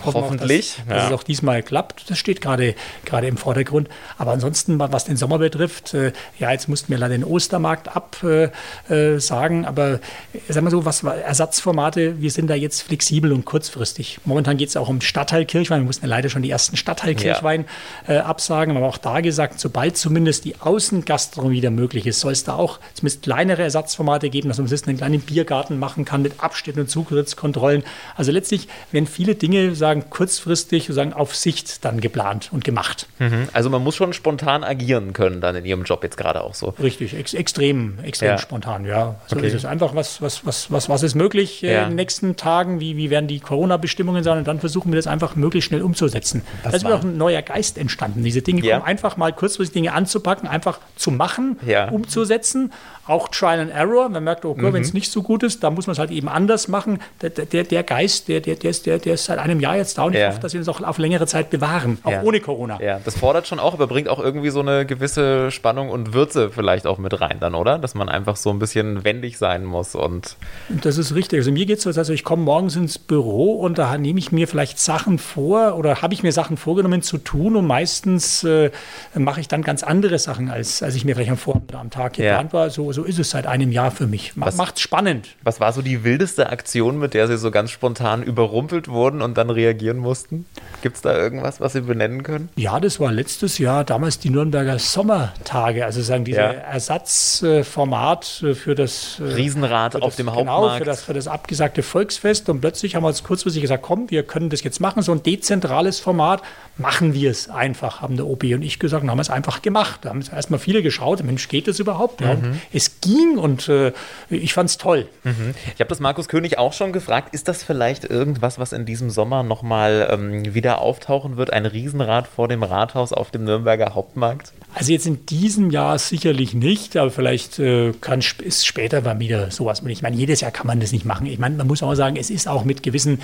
hoffentlich, 0.03 0.79
auch, 0.81 0.87
dass, 0.87 0.97
dass 0.97 1.07
es 1.09 1.13
auch 1.13 1.23
diesmal 1.23 1.63
klappt. 1.63 2.11
Das 2.11 2.19
steht 2.19 2.41
gerade 2.41 2.75
gerade 3.05 3.29
im 3.29 3.37
Vordergrund. 3.37 3.89
Aber 4.17 4.33
ansonsten, 4.33 4.79
was 4.79 5.05
den 5.05 5.17
Sommer 5.17 5.39
betrifft, 5.39 5.93
äh, 5.93 6.13
ja, 6.39 6.51
jetzt 6.51 6.69
mussten 6.69 6.89
wir 6.89 6.97
leider 6.97 7.13
den 7.13 7.25
Ostermarkt 7.25 7.95
absagen. 7.95 9.65
Äh, 9.65 9.67
aber 9.67 10.01
sagen 10.49 10.67
wir 10.67 10.71
so, 10.71 10.87
was 10.87 11.03
Ersatzformate, 11.03 12.21
wir 12.21 12.31
sind 12.31 12.49
da 12.49 12.55
jetzt 12.55 12.83
flexibel 12.83 13.33
und 13.33 13.45
kurzfristig. 13.45 14.19
Momentan 14.25 14.57
geht 14.57 14.71
es 14.71 14.77
auch 14.79 14.89
um 14.89 15.03
Stadtteilkirchwein. 15.03 15.83
Wir 15.83 15.87
mussten 15.87 16.07
ja 16.07 16.11
leider 16.11 16.31
schon 16.31 16.43
die 16.43 16.51
ersten 16.51 16.79
Stadtteilkirchwein. 16.79 17.67
Äh, 18.09 18.17
absagen. 18.19 18.79
Aber 18.79 18.87
auch 18.87 18.99
da 18.99 19.21
gesagt, 19.21 19.61
sobald 19.61 19.99
zumindest 19.99 20.47
die 20.47 20.59
Außengastronomie 20.59 21.57
wieder 21.57 21.71
möglich 21.71 22.07
ist, 22.07 22.21
soll 22.21 22.33
es 22.33 22.45
da 22.45 22.55
auch 22.55 22.81
zumindest 22.95 23.23
kleinere 23.23 23.63
Ersatzformate 23.63 24.31
geben, 24.31 24.49
dass 24.49 24.57
man 24.57 24.71
einen 24.71 24.97
kleinen 24.97 25.21
Biergarten 25.21 25.79
machen 25.79 26.07
kann 26.07 26.23
mit 26.23 26.43
Abstand 26.43 26.70
Abständen 26.71 26.81
und 26.81 26.89
Zugriffskontrollen. 26.89 27.83
Also 28.17 28.33
letztlich 28.33 28.69
werden 28.93 29.07
viele 29.07 29.35
Dinge, 29.35 29.75
sagen 29.75 30.05
kurzfristig, 30.11 30.87
sagen 30.91 31.13
auf 31.13 31.35
Sicht 31.35 31.85
dann 31.85 32.01
geplant 32.01 32.51
und 32.53 32.65
gemacht. 32.65 33.07
Mhm. 33.19 33.49
Also 33.53 33.71
man 33.71 33.83
muss 33.83 33.97
schon 33.97 34.13
spontan 34.13 34.65
agieren 34.65 35.13
können 35.13 35.41
dann 35.41 35.57
in 35.57 35.65
Ihrem 35.65 35.83
Job 35.85 36.03
jetzt 36.05 36.17
gerade 36.17 36.43
auch 36.43 36.55
so. 36.55 36.75
Richtig, 36.83 37.15
ex 37.15 37.35
extrem, 37.35 37.99
extrem 38.03 38.31
ja. 38.31 38.39
spontan, 38.39 38.85
ja. 38.85 39.17
So 39.27 39.37
okay. 39.37 39.47
ist 39.47 39.55
es 39.55 39.65
einfach, 39.65 39.95
was, 39.95 40.23
was, 40.23 40.47
was, 40.47 40.71
was, 40.71 40.89
was 40.89 41.03
ist 41.03 41.15
möglich 41.15 41.63
äh, 41.63 41.73
ja. 41.73 41.83
in 41.83 41.91
den 41.91 41.97
nächsten 41.97 42.37
Tagen, 42.37 42.81
wie, 42.81 42.97
wie 42.97 43.11
werden 43.11 43.27
die 43.27 43.41
Corona-Bestimmungen 43.41 44.23
sein 44.23 44.39
und 44.39 44.49
dann 44.49 44.61
versuchen 44.61 44.93
wir 44.93 44.97
das 44.97 45.07
einfach 45.07 45.37
möglichst 45.37 45.69
schnell 45.69 45.83
umzusetzen. 45.83 46.43
Das 46.63 46.73
da 46.73 46.77
ist 46.77 46.87
auch 46.87 47.03
ein 47.03 47.17
neuer 47.17 47.43
Geist 47.43 47.79
entstanden. 47.79 48.23
Diese 48.23 48.43
Dinge 48.43 48.63
ja. 48.63 48.77
kommen 48.77 48.87
einfach 48.87 49.17
mal 49.17 49.33
kurzfristig 49.33 49.75
Dinge 49.75 49.93
anzupacken, 49.93 50.49
einfach 50.49 50.79
zu 50.97 51.11
machen, 51.11 51.59
umzusetzen 51.91 52.73
auch 53.11 53.29
Trial 53.29 53.61
and 53.61 53.73
Error. 53.73 54.09
Man 54.09 54.25
merkt, 54.25 54.45
okay, 54.45 54.63
mhm. 54.63 54.73
wenn 54.73 54.83
es 54.83 54.95
nicht 54.95 55.11
so 55.11 55.23
gut 55.23 55.43
ist, 55.43 55.63
dann 55.65 55.75
muss 55.75 55.87
man 55.87 55.93
es 55.93 55.99
halt 55.99 56.11
eben 56.11 56.29
anders 56.29 56.69
machen. 56.69 57.01
Der, 57.23 57.31
der, 57.31 57.65
der 57.65 57.83
Geist, 57.83 58.29
der, 58.29 58.41
der, 58.41 58.57
der, 58.57 58.71
ist, 58.71 58.87
der, 58.87 58.99
der 58.99 59.15
ist 59.15 59.25
seit 59.25 59.39
einem 59.39 59.61
Jahr 59.61 59.77
jetzt 59.77 59.99
da 59.99 60.05
und 60.05 60.15
ich 60.15 60.25
hoffe, 60.25 60.41
dass 60.41 60.53
wir 60.53 60.61
uns 60.61 60.69
auch 60.69 60.81
auf 60.81 60.99
längere 60.99 61.27
Zeit 61.27 61.51
bewahren, 61.51 61.99
auch 62.05 62.13
ja. 62.13 62.23
ohne 62.23 62.41
Corona. 62.41 62.81
Ja, 62.81 63.01
das 63.05 63.17
fordert 63.17 63.47
schon 63.47 63.59
auch, 63.59 63.75
aber 63.75 63.87
bringt 63.87 64.09
auch 64.09 64.21
irgendwie 64.21 64.51
so 64.51 64.61
eine 64.61 64.87
gewisse 64.87 65.51
Spannung 65.51 65.91
und 65.91 66.15
Würze 66.15 66.51
vielleicht 66.51 66.87
auch 66.87 66.99
mit 66.99 67.21
rein 67.21 67.39
dann, 67.41 67.55
oder? 67.55 67.79
Dass 67.79 67.95
man 67.95 68.09
einfach 68.09 68.37
so 68.37 68.51
ein 68.51 68.59
bisschen 68.59 69.05
wendig 69.05 69.39
sein 69.39 69.65
muss 69.65 69.95
und. 69.95 70.37
Das 70.69 70.99
ist 70.99 71.15
richtig. 71.15 71.41
Also 71.41 71.53
mir 71.53 71.67
geht 71.67 71.79
es 71.79 71.85
so, 71.85 71.91
also 71.91 72.13
ich 72.13 72.25
komme 72.25 72.45
morgens 72.45 72.77
ins 72.77 72.99
Büro 72.99 73.55
und 73.55 73.79
da 73.79 73.99
nehme 73.99 74.19
ich 74.19 74.33
mir 74.33 74.47
vielleicht 74.47 74.79
Sachen 74.79 75.19
vor 75.19 75.77
oder 75.77 76.03
habe 76.03 76.15
ich 76.15 76.23
mir 76.23 76.33
Sachen 76.33 76.57
vorgenommen 76.57 77.03
zu 77.03 77.19
tun 77.19 77.57
und 77.57 77.67
meistens 77.67 78.45
äh, 78.45 78.71
mache 79.15 79.41
ich 79.41 79.49
dann 79.49 79.63
ganz 79.63 79.83
andere 79.83 80.19
Sachen, 80.19 80.51
als, 80.51 80.83
als 80.83 80.95
ich 80.95 81.05
mir 81.05 81.15
vielleicht 81.15 81.31
am 81.31 81.37
Vorabend 81.37 81.75
am 81.75 81.91
Tag 81.91 82.15
geplant 82.15 82.53
ja. 82.53 82.59
war. 82.59 82.71
So, 82.71 82.93
so 82.93 83.00
so 83.01 83.07
ist 83.07 83.19
es 83.19 83.31
seit 83.31 83.47
einem 83.47 83.73
Jahr 83.73 83.91
für 83.91 84.07
mich. 84.07 84.33
Was, 84.37 84.57
Macht's 84.57 84.83
spannend. 84.83 85.29
Was 85.43 85.59
war 85.59 85.73
so 85.73 85.81
die 85.81 86.05
wildeste 86.05 86.51
Aktion, 86.51 86.99
mit 86.99 87.15
der 87.15 87.29
Sie 87.29 87.39
so 87.39 87.51
ganz 87.51 87.71
spontan 87.71 88.23
überrumpelt 88.23 88.89
wurden 88.89 89.23
und 89.23 89.39
dann 89.39 89.49
reagieren 89.49 89.97
mussten? 89.97 90.45
Gibt 90.83 90.97
es 90.97 91.03
da 91.03 91.17
irgendwas, 91.17 91.61
was 91.61 91.73
Sie 91.73 91.81
benennen 91.81 92.23
können? 92.23 92.51
Ja, 92.57 92.79
das 92.79 93.01
war 93.01 93.11
letztes 93.11 93.57
Jahr, 93.57 93.85
damals 93.85 94.19
die 94.19 94.29
Nürnberger 94.29 94.79
Sommertage, 94.79 95.87
also 95.87 96.03
sagen 96.03 96.27
diese 96.27 96.41
ja. 96.41 96.51
Ersatzformat 96.51 98.43
äh, 98.43 98.55
für 98.55 98.75
das 98.75 99.19
äh, 99.19 99.23
Riesenrad 99.23 99.93
für 99.93 100.03
auf 100.03 100.17
dem 100.17 100.31
Hauptmarkt. 100.35 100.61
Genau, 100.61 100.79
für 100.79 100.85
das, 100.85 101.03
für 101.03 101.15
das 101.15 101.27
abgesagte 101.27 101.83
Volksfest. 101.83 102.51
Und 102.51 102.61
plötzlich 102.61 102.97
haben 102.97 103.05
wir 103.05 103.09
uns 103.09 103.25
kurzfristig 103.25 103.63
gesagt, 103.63 103.83
komm, 103.83 104.11
wir 104.11 104.25
können 104.25 104.51
das 104.51 104.63
jetzt 104.63 104.79
machen, 104.79 105.03
so 105.03 105.13
ein 105.13 105.23
dezentrales 105.23 106.01
Format, 106.01 106.43
machen 106.77 107.15
wir 107.15 107.31
es 107.31 107.49
einfach, 107.49 108.03
haben 108.03 108.17
der 108.17 108.27
OB 108.27 108.45
und 108.45 108.63
ich 108.63 108.79
gesagt 108.79 109.03
und 109.05 109.11
haben 109.11 109.21
es 109.21 109.31
einfach 109.31 109.63
gemacht. 109.63 110.01
Da 110.03 110.11
haben 110.11 110.21
erstmal 110.21 110.61
viele 110.61 110.83
geschaut, 110.83 111.25
Mensch, 111.25 111.49
geht 111.49 111.67
das 111.67 111.79
überhaupt? 111.79 112.21
Mhm. 112.21 112.61
Es 112.81 113.01
ging 113.01 113.39
und 113.39 113.69
äh, 113.69 113.93
ich 114.29 114.55
fand 114.55 114.71
es 114.71 114.79
toll. 114.79 115.09
Mhm. 115.25 115.55
Ich 115.75 115.81
habe 115.81 115.89
das 115.89 116.01
Markus 116.01 116.29
König 116.29 116.59
auch 116.59 116.73
schon 116.73 116.93
gefragt. 116.93 117.35
Ist 117.35 117.49
das 117.49 117.63
vielleicht 117.63 118.05
irgendwas, 118.05 118.59
was 118.59 118.73
in 118.73 118.87
diesem 118.87 119.11
Sommer 119.11 119.43
nochmal 119.43 120.09
ähm, 120.11 120.55
wieder 120.55 120.81
auftauchen 120.81 121.37
wird? 121.37 121.53
Ein 121.53 121.67
Riesenrad 121.67 122.27
vor 122.27 122.49
dem 122.49 122.63
Rathaus 122.63 123.13
auf 123.13 123.31
dem 123.31 123.45
Nürnberger 123.45 123.95
Hauptmarkt? 123.95 124.53
Also 124.75 124.93
jetzt 124.93 125.07
in 125.07 125.27
diesem 125.27 125.71
Jahr 125.71 125.99
sicherlich 125.99 126.55
nicht, 126.55 126.97
aber 126.97 127.11
vielleicht 127.11 127.59
äh, 127.59 127.93
kann, 128.01 128.21
ist 128.39 128.67
später 128.67 129.01
mal 129.01 129.19
wieder 129.19 129.51
sowas. 129.51 129.83
Ich 129.87 130.03
meine, 130.03 130.17
jedes 130.17 130.41
Jahr 130.41 130.51
kann 130.51 130.67
man 130.67 130.81
das 130.81 130.93
nicht 130.93 131.05
machen. 131.05 131.27
Ich 131.27 131.39
meine, 131.39 131.57
man 131.57 131.67
muss 131.67 131.83
auch 131.83 131.95
sagen, 131.95 132.17
es 132.17 132.31
ist 132.31 132.49
auch 132.49 132.65
mit 132.65 132.83
gewissen 132.83 133.21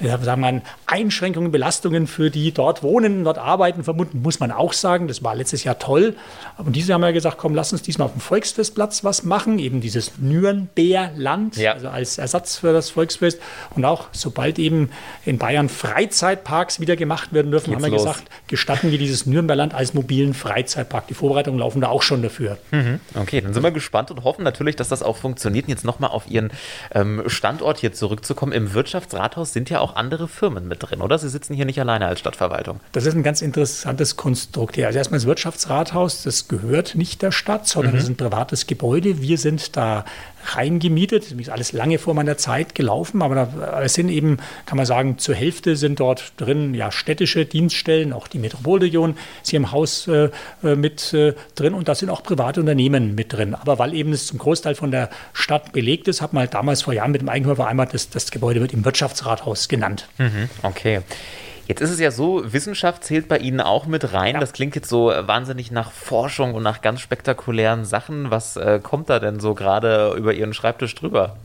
äh, 0.00 0.08
sagen 0.22 0.42
wir, 0.42 0.62
Einschränkungen, 0.86 1.50
Belastungen 1.50 2.06
für 2.06 2.30
die 2.30 2.52
dort 2.52 2.82
wohnen, 2.82 3.24
dort 3.24 3.38
arbeiten 3.38 3.84
verbunden, 3.84 4.22
muss 4.22 4.40
man 4.40 4.50
auch 4.50 4.72
sagen. 4.72 5.08
Das 5.08 5.22
war 5.22 5.34
letztes 5.34 5.64
Jahr 5.64 5.78
toll. 5.78 6.16
Aber 6.56 6.70
dieses 6.70 6.88
Jahr 6.88 6.96
haben 6.96 7.02
wir 7.02 7.12
gesagt, 7.12 7.38
komm, 7.38 7.54
lass 7.54 7.72
uns 7.72 7.82
diesmal 7.82 8.06
auf 8.06 8.12
dem 8.12 8.20
Volksfestplatz 8.20 8.99
was 9.04 9.24
machen, 9.24 9.58
eben 9.58 9.80
dieses 9.80 10.18
Nürnberland, 10.18 11.56
ja. 11.56 11.72
also 11.72 11.88
als 11.88 12.18
Ersatz 12.18 12.56
für 12.56 12.72
das 12.72 12.90
Volksfest. 12.90 13.40
Und 13.74 13.84
auch 13.84 14.08
sobald 14.12 14.58
eben 14.58 14.90
in 15.24 15.38
Bayern 15.38 15.68
Freizeitparks 15.68 16.80
wieder 16.80 16.96
gemacht 16.96 17.32
werden 17.32 17.50
dürfen, 17.50 17.70
Geht's 17.70 17.82
haben 17.82 17.90
wir 17.90 17.98
los. 17.98 18.04
gesagt, 18.04 18.24
gestatten 18.46 18.90
wir 18.90 18.98
dieses 18.98 19.26
Nürnberland 19.26 19.74
als 19.74 19.94
mobilen 19.94 20.34
Freizeitpark. 20.34 21.06
Die 21.08 21.14
Vorbereitungen 21.14 21.58
laufen 21.58 21.80
da 21.80 21.88
auch 21.88 22.02
schon 22.02 22.22
dafür. 22.22 22.58
Mhm. 22.70 23.00
Okay, 23.14 23.40
dann 23.40 23.54
sind 23.54 23.62
wir 23.62 23.70
gespannt 23.70 24.10
und 24.10 24.24
hoffen 24.24 24.42
natürlich, 24.42 24.76
dass 24.76 24.88
das 24.88 25.02
auch 25.02 25.16
funktioniert. 25.16 25.68
Jetzt 25.68 25.84
nochmal 25.84 26.10
auf 26.10 26.28
Ihren 26.28 26.50
ähm, 26.94 27.22
Standort 27.26 27.78
hier 27.78 27.92
zurückzukommen. 27.92 28.52
Im 28.52 28.74
Wirtschaftsrathaus 28.74 29.52
sind 29.52 29.70
ja 29.70 29.80
auch 29.80 29.96
andere 29.96 30.28
Firmen 30.28 30.68
mit 30.68 30.82
drin, 30.82 31.00
oder? 31.00 31.18
Sie 31.18 31.28
sitzen 31.28 31.54
hier 31.54 31.64
nicht 31.64 31.80
alleine 31.80 32.06
als 32.06 32.20
Stadtverwaltung. 32.20 32.80
Das 32.92 33.06
ist 33.06 33.14
ein 33.14 33.22
ganz 33.22 33.42
interessantes 33.42 34.16
Konstrukt 34.16 34.76
hier. 34.76 34.86
Also 34.86 34.98
erstmal 34.98 35.18
das 35.18 35.26
Wirtschaftsrathaus, 35.26 36.22
das 36.22 36.48
gehört 36.48 36.94
nicht 36.94 37.22
der 37.22 37.32
Stadt, 37.32 37.66
sondern 37.66 37.92
mhm. 37.92 37.98
es 37.98 38.04
ist 38.04 38.10
ein 38.10 38.16
privates 38.16 38.66
Gebäude. 38.66 38.89
Wir 38.94 39.38
sind 39.38 39.76
da 39.76 40.04
reingemietet. 40.44 41.30
Das 41.30 41.38
ist 41.38 41.50
alles 41.50 41.72
lange 41.72 41.98
vor 41.98 42.14
meiner 42.14 42.36
Zeit 42.36 42.74
gelaufen, 42.74 43.22
aber 43.22 43.34
da 43.34 43.82
es 43.82 43.94
sind 43.94 44.08
eben, 44.08 44.38
kann 44.66 44.76
man 44.76 44.86
sagen, 44.86 45.18
zur 45.18 45.34
Hälfte 45.34 45.76
sind 45.76 46.00
dort 46.00 46.32
drin 46.36 46.74
ja 46.74 46.90
städtische 46.90 47.44
Dienststellen, 47.44 48.12
auch 48.12 48.28
die 48.28 48.38
Metropolregion 48.38 49.16
ist 49.42 49.50
hier 49.50 49.58
im 49.58 49.72
Haus 49.72 50.08
äh, 50.08 50.30
äh, 50.62 50.76
mit 50.76 51.12
äh, 51.12 51.34
drin 51.54 51.74
und 51.74 51.88
da 51.88 51.94
sind 51.94 52.10
auch 52.10 52.22
private 52.22 52.60
Unternehmen 52.60 53.14
mit 53.14 53.32
drin. 53.32 53.54
Aber 53.54 53.78
weil 53.78 53.94
eben 53.94 54.12
es 54.12 54.26
zum 54.26 54.38
Großteil 54.38 54.74
von 54.74 54.90
der 54.90 55.10
Stadt 55.32 55.72
belegt 55.72 56.08
ist, 56.08 56.22
hat 56.22 56.32
man 56.32 56.42
halt 56.42 56.54
damals 56.54 56.82
vor 56.82 56.94
Jahren 56.94 57.12
mit 57.12 57.20
dem 57.20 57.28
Eigentümer 57.28 57.56
vereinbart, 57.56 57.94
dass 57.94 58.10
das 58.10 58.30
Gebäude 58.30 58.60
wird 58.60 58.72
im 58.72 58.84
Wirtschaftsrathaus 58.84 59.68
genannt. 59.68 60.08
Mhm, 60.18 60.48
okay. 60.62 61.00
Jetzt 61.70 61.82
ist 61.82 61.90
es 61.90 62.00
ja 62.00 62.10
so, 62.10 62.52
Wissenschaft 62.52 63.04
zählt 63.04 63.28
bei 63.28 63.38
Ihnen 63.38 63.60
auch 63.60 63.86
mit 63.86 64.12
rein. 64.12 64.34
Ja. 64.34 64.40
Das 64.40 64.52
klingt 64.52 64.74
jetzt 64.74 64.88
so 64.88 65.06
wahnsinnig 65.06 65.70
nach 65.70 65.92
Forschung 65.92 66.54
und 66.54 66.64
nach 66.64 66.80
ganz 66.80 67.00
spektakulären 67.00 67.84
Sachen. 67.84 68.32
Was 68.32 68.56
äh, 68.56 68.80
kommt 68.82 69.08
da 69.08 69.20
denn 69.20 69.38
so 69.38 69.54
gerade 69.54 70.14
über 70.18 70.34
Ihren 70.34 70.52
Schreibtisch 70.52 70.96
drüber? 70.96 71.36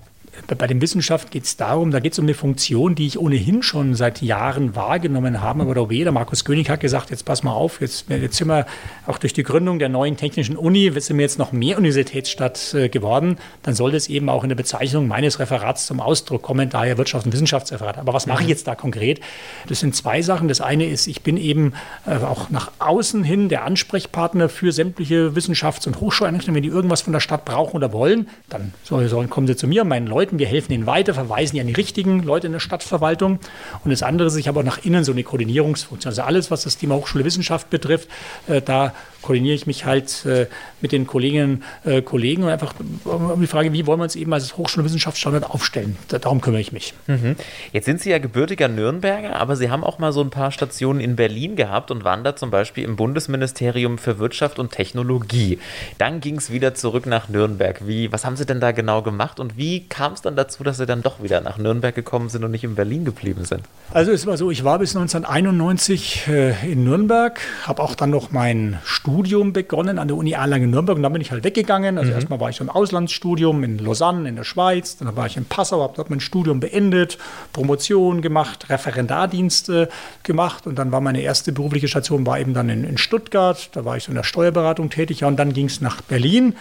Bei 0.48 0.68
den 0.68 0.82
Wissenschaften 0.82 1.32
geht 1.32 1.46
es 1.46 1.58
darum, 1.58 1.92
da 1.92 2.00
geht 2.00 2.13
es 2.13 2.20
um 2.20 2.25
eine 2.25 2.34
Funktion, 2.34 2.96
die 2.96 3.08
ich 3.08 3.20
ohnehin 3.20 3.63
schon 3.63 3.96
seit 3.96 4.22
Jahren 4.22 4.75
wahrgenommen 4.75 5.42
habe. 5.42 5.62
Aber 5.62 5.74
der 5.74 5.86
der 6.06 6.12
Markus 6.12 6.46
König 6.46 6.70
hat 6.70 6.80
gesagt, 6.80 7.10
jetzt 7.10 7.25
pass 7.25 7.44
mal 7.44 7.54
auf, 7.54 7.82
jetzt, 7.82 8.10
jetzt 8.10 8.38
sind 8.38 8.48
wir 8.48 8.65
auch 9.08 9.18
durch 9.18 9.34
die 9.34 9.44
Gründung 9.44 9.80
der 9.80 9.89
neuen 9.89 10.18
technischen 10.18 10.56
Uni, 10.56 10.92
sind 11.00 11.18
wir 11.18 11.24
jetzt 11.24 11.39
noch 11.39 11.51
mehr 11.51 11.77
Universitätsstadt 11.77 12.74
äh, 12.74 12.89
geworden, 12.89 13.38
dann 13.63 13.75
soll 13.75 13.92
das 13.92 14.08
eben 14.08 14.30
auch 14.30 14.44
in 14.44 14.50
der 14.50 14.56
Bezeichnung 14.56 15.08
meines 15.08 15.39
Referats 15.39 15.86
zum 15.86 16.00
Ausdruck 16.00 16.42
kommen, 16.42 16.70
daher 16.70 16.98
Wirtschafts- 16.98 17.25
und 17.25 17.34
Wissenschaftsreferat. 17.34 17.98
Aber 17.98 18.13
was 18.13 18.27
mache 18.27 18.44
ich 18.44 18.50
jetzt 18.50 18.68
da 18.68 18.75
konkret? 18.75 19.20
Das 19.68 19.80
sind 19.80 19.96
zwei 19.96 20.22
Sachen. 20.22 20.48
Das 20.48 20.62
eine 20.62 20.86
ist, 20.86 21.08
ich 21.08 21.22
bin 21.22 21.38
eben 21.38 21.74
äh, 22.06 22.15
auch 22.18 22.50
nach 22.50 22.72
außen 22.80 23.24
hin 23.24 23.50
der 23.50 23.63
Ansprechpartner 23.63 24.50
für 24.50 24.72
sämtliche 24.72 25.36
Wissenschafts- 25.36 25.88
und 25.88 26.00
Hochschuleinrichtungen. 26.00 26.56
Wenn 26.56 26.63
die 26.63 26.70
irgendwas 26.70 27.01
von 27.01 27.13
der 27.13 27.20
Stadt 27.20 27.46
brauchen 27.46 27.75
oder 27.75 27.94
wollen, 27.94 28.27
dann 28.50 28.74
sollen, 28.84 29.30
kommen 29.30 29.48
sie 29.48 29.56
zu 29.56 29.68
mir, 29.68 29.84
meinen 29.84 30.08
Leuten 30.08 30.25
Leuten, 30.25 30.39
wir 30.39 30.48
helfen 30.48 30.74
ihnen 30.74 30.88
weiter, 30.88 31.13
verweisen 31.13 31.55
ja 31.55 31.62
an 31.62 31.67
die 31.67 31.74
richtigen 31.74 32.24
Leute 32.24 32.48
in 32.48 32.53
der 32.53 32.60
Stadtverwaltung. 32.60 33.39
Und 33.84 33.91
das 33.91 34.01
andere 34.01 34.27
ist, 34.27 34.36
ich 34.38 34.48
habe 34.48 34.60
auch 34.60 34.63
nach 34.63 34.84
innen 34.84 35.03
so 35.03 35.12
eine 35.12 35.24
Koordinierungsfunktion. 35.24 36.10
Also 36.10 36.24
alles, 36.24 36.50
was 36.50 36.63
das 36.63 36.77
Thema 36.77 36.96
Hochschule 36.96 37.24
Wissenschaft 37.24 37.70
betrifft, 37.70 38.10
äh, 38.48 38.60
da 38.60 38.94
koordiniere 39.25 39.55
ich 39.55 39.65
mich 39.65 39.86
halt 39.86 40.24
äh, 40.25 40.46
mit 40.82 40.91
den 40.91 41.08
Kolleginnen 41.08 41.63
und 41.84 41.91
äh, 41.91 42.01
Kollegen 42.03 42.44
und 42.44 42.50
einfach 42.50 42.75
um 43.05 43.41
die 43.41 43.48
Frage, 43.48 43.74
wie 43.74 43.88
wollen 43.88 44.00
wir 44.00 44.03
uns 44.03 44.15
eben 44.15 44.32
als 44.32 44.55
Hochschulwissenschaftsstandard 44.55 45.50
aufstellen. 45.50 45.98
Da, 46.10 46.20
darum 46.20 46.41
kümmere 46.41 46.62
ich 46.62 46.72
mich. 46.72 46.94
Mhm. 47.08 47.36
Jetzt 47.74 47.86
sind 47.86 48.01
Sie 48.01 48.12
ja 48.12 48.20
gebürtiger 48.20 48.67
Nürnberger, 48.67 49.36
aber 49.38 49.55
Sie 49.55 49.72
haben 49.72 49.84
auch 49.84 49.98
mal 49.98 50.12
so 50.12 50.22
ein 50.22 50.29
paar 50.29 50.51
Stationen 50.51 51.00
in 51.00 51.15
Berlin 51.15 51.55
gehabt 51.55 51.89
und 51.89 52.03
waren 52.03 52.24
da 52.24 52.36
zum 52.36 52.51
Beispiel 52.51 52.84
im 52.84 52.98
Bundesministerium 52.98 53.98
für 53.98 54.20
Wirtschaft 54.20 54.60
und 54.60 54.72
Technologie. 54.72 55.58
Dann 55.98 56.20
ging 56.20 56.38
es 56.38 56.51
wieder 56.51 56.75
zurück 56.75 57.08
nach 57.08 57.27
Nürnberg. 57.27 57.88
Wie, 57.88 58.12
was 58.12 58.25
haben 58.25 58.36
Sie 58.36 58.46
denn 58.46 58.60
da 58.60 58.74
genau 58.74 59.01
gemacht 59.01 59.39
und 59.39 59.58
wie 59.58 59.88
kam 59.88 60.13
es 60.15 60.22
dann 60.22 60.36
dazu, 60.36 60.63
dass 60.63 60.77
Sie 60.77 60.86
dann 60.86 61.01
doch 61.01 61.22
wieder 61.22 61.41
nach 61.41 61.57
Nürnberg 61.57 61.93
gekommen 61.93 62.29
sind 62.29 62.43
und 62.43 62.51
nicht 62.51 62.63
in 62.63 62.75
Berlin 62.75 63.05
geblieben 63.05 63.45
sind? 63.45 63.62
Also 63.91 64.12
es 64.12 64.25
war 64.25 64.38
so, 64.38 64.51
ich 64.51 64.63
war 64.63 64.79
bis 64.79 64.95
1991 64.95 66.27
äh, 66.27 66.72
in 66.72 66.84
Nürnberg, 66.84 67.39
habe 67.63 67.81
auch 67.81 67.95
dann 67.95 68.10
noch 68.10 68.31
mein 68.31 68.79
Studium 68.84 69.53
begonnen 69.53 70.00
an 70.00 70.07
der 70.07 70.17
Uni 70.17 70.31
Erlangen-Nürnberg 70.31 70.98
und 70.98 71.03
dann 71.03 71.13
bin 71.13 71.22
ich 71.22 71.31
halt 71.31 71.43
weggegangen. 71.43 71.98
Also 71.98 72.10
mhm. 72.10 72.15
erstmal 72.15 72.39
war 72.39 72.50
ich 72.50 72.60
im 72.60 72.69
Auslandsstudium 72.69 73.63
in 73.63 73.77
Lausanne 73.77 74.27
in 74.27 74.36
der 74.36 74.43
Schweiz, 74.43 74.98
dann 74.98 75.15
war 75.15 75.27
ich 75.27 75.38
in 75.38 75.45
Passau, 75.45 75.81
habe 75.81 75.93
dort 75.95 76.10
mein 76.10 76.19
Studium 76.19 76.60
beendet, 76.60 77.17
Promotion 77.53 78.22
gemacht, 78.22 78.69
Referendardienste 78.69 79.89
gemacht 80.24 80.67
und 80.67 80.79
dann 80.79 80.91
war 80.91 81.01
meine 81.01 81.22
erste 81.22 81.51
berufliche 81.51 81.88
Station 81.88 82.25
war 82.25 82.39
eben 82.39 82.53
dann 82.53 82.69
in, 82.69 82.84
in 82.84 82.98
Stuttgart, 82.98 83.69
da 83.74 83.86
war 83.86 83.98
ich 83.98 84.03
so 84.03 84.10
in 84.10 84.15
der 84.15 84.24
Steuerberatung 84.24 84.89
tätig 84.89 85.22
ja, 85.22 85.27
und 85.27 85.38
dann 85.38 85.53
ging 85.53 85.67
es 85.67 85.81
nach 85.81 86.01
Berlin. 86.01 86.55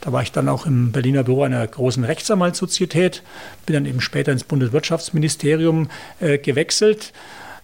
Da 0.00 0.12
war 0.12 0.22
ich 0.22 0.30
dann 0.30 0.48
auch 0.48 0.66
im 0.66 0.92
Berliner 0.92 1.24
Büro 1.24 1.42
einer 1.42 1.66
großen 1.66 2.04
Rechtsanwaltssozietät, 2.04 2.85
bin 3.66 3.74
dann 3.74 3.86
eben 3.86 4.00
später 4.00 4.32
ins 4.32 4.44
Bundeswirtschaftsministerium 4.44 5.88
äh, 6.20 6.38
gewechselt. 6.38 7.12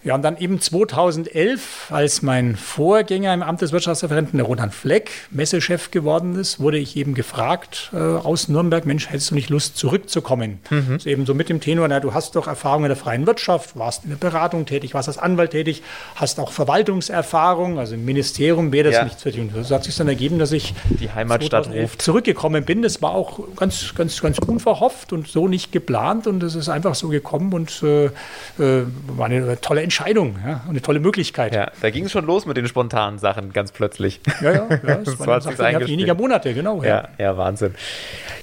Ja, 0.03 0.15
und 0.15 0.21
dann 0.21 0.37
eben 0.37 0.59
2011, 0.59 1.87
als 1.89 2.21
mein 2.21 2.57
Vorgänger 2.57 3.33
im 3.33 3.41
Amt 3.41 3.61
des 3.61 3.71
Wirtschaftsreferenten, 3.71 4.37
der 4.37 4.45
Roland 4.45 4.73
Fleck, 4.73 5.11
Messechef 5.31 5.91
geworden 5.91 6.35
ist, 6.35 6.59
wurde 6.59 6.77
ich 6.77 6.97
eben 6.97 7.13
gefragt 7.13 7.91
äh, 7.93 7.97
aus 7.97 8.49
Nürnberg, 8.49 8.85
Mensch, 8.85 9.09
hättest 9.09 9.31
du 9.31 9.35
nicht 9.35 9.49
Lust 9.49 9.77
zurückzukommen? 9.77 10.59
Mhm. 10.69 10.93
Also 10.93 11.09
eben 11.09 11.25
so 11.25 11.33
mit 11.33 11.47
dem 11.47 11.61
Tenor, 11.61 11.87
na, 11.87 12.01
du 12.01 12.13
hast 12.13 12.35
doch 12.35 12.47
Erfahrung 12.47 12.83
in 12.83 12.89
der 12.89 12.97
freien 12.97 13.25
Wirtschaft, 13.25 13.77
warst 13.77 14.03
in 14.03 14.09
der 14.09 14.17
Beratung 14.17 14.65
tätig, 14.65 14.93
warst 14.93 15.07
als 15.07 15.17
Anwalt 15.17 15.51
tätig, 15.51 15.83
hast 16.15 16.37
auch 16.37 16.51
Verwaltungserfahrung, 16.51 17.79
also 17.79 17.95
im 17.95 18.03
Ministerium 18.03 18.73
wäre 18.73 18.89
das 18.89 18.95
ja. 18.95 19.03
nichts 19.05 19.23
für 19.23 19.31
dich. 19.31 19.39
Und 19.39 19.65
so 19.65 19.73
hat 19.73 19.85
sich 19.85 19.95
dann 19.95 20.09
ergeben, 20.09 20.37
dass 20.37 20.51
ich 20.51 20.73
die 20.99 21.11
Heimatstadt 21.11 21.69
ruft. 21.69 22.01
zurückgekommen 22.01 22.65
bin. 22.65 22.81
Das 22.81 23.01
war 23.01 23.11
auch 23.11 23.39
ganz, 23.55 23.95
ganz, 23.95 24.21
ganz 24.21 24.37
unverhofft 24.39 25.13
und 25.13 25.29
so 25.29 25.47
nicht 25.47 25.71
geplant 25.71 26.27
und 26.27 26.43
es 26.43 26.55
ist 26.55 26.67
einfach 26.67 26.93
so 26.93 27.07
gekommen 27.07 27.53
und 27.53 27.81
äh, 27.83 28.05
äh 28.05 28.85
war 29.07 29.27
eine 29.27 29.61
tolle 29.61 29.81
Entscheidung. 29.81 29.92
Entscheidung 29.93 30.39
ja, 30.43 30.61
und 30.63 30.71
eine 30.71 30.81
tolle 30.81 30.99
Möglichkeit. 30.99 31.53
Ja, 31.53 31.71
da 31.81 31.91
ging 31.91 32.05
es 32.05 32.11
schon 32.11 32.25
los 32.25 32.47
mit 32.47 32.57
den 32.57 32.67
spontanen 32.67 33.19
Sachen 33.19 33.53
ganz 33.53 33.71
plötzlich. 33.71 34.21
Ja, 34.41 34.51
ja, 34.51 34.67
ja 34.87 34.95
das 35.05 35.19
war 35.19 35.39
so 35.39 35.51
weniger 35.51 36.15
Monate, 36.15 36.55
genau. 36.55 36.81
Ja, 36.81 36.87
ja, 36.87 37.09
ja 37.19 37.37
Wahnsinn. 37.37 37.75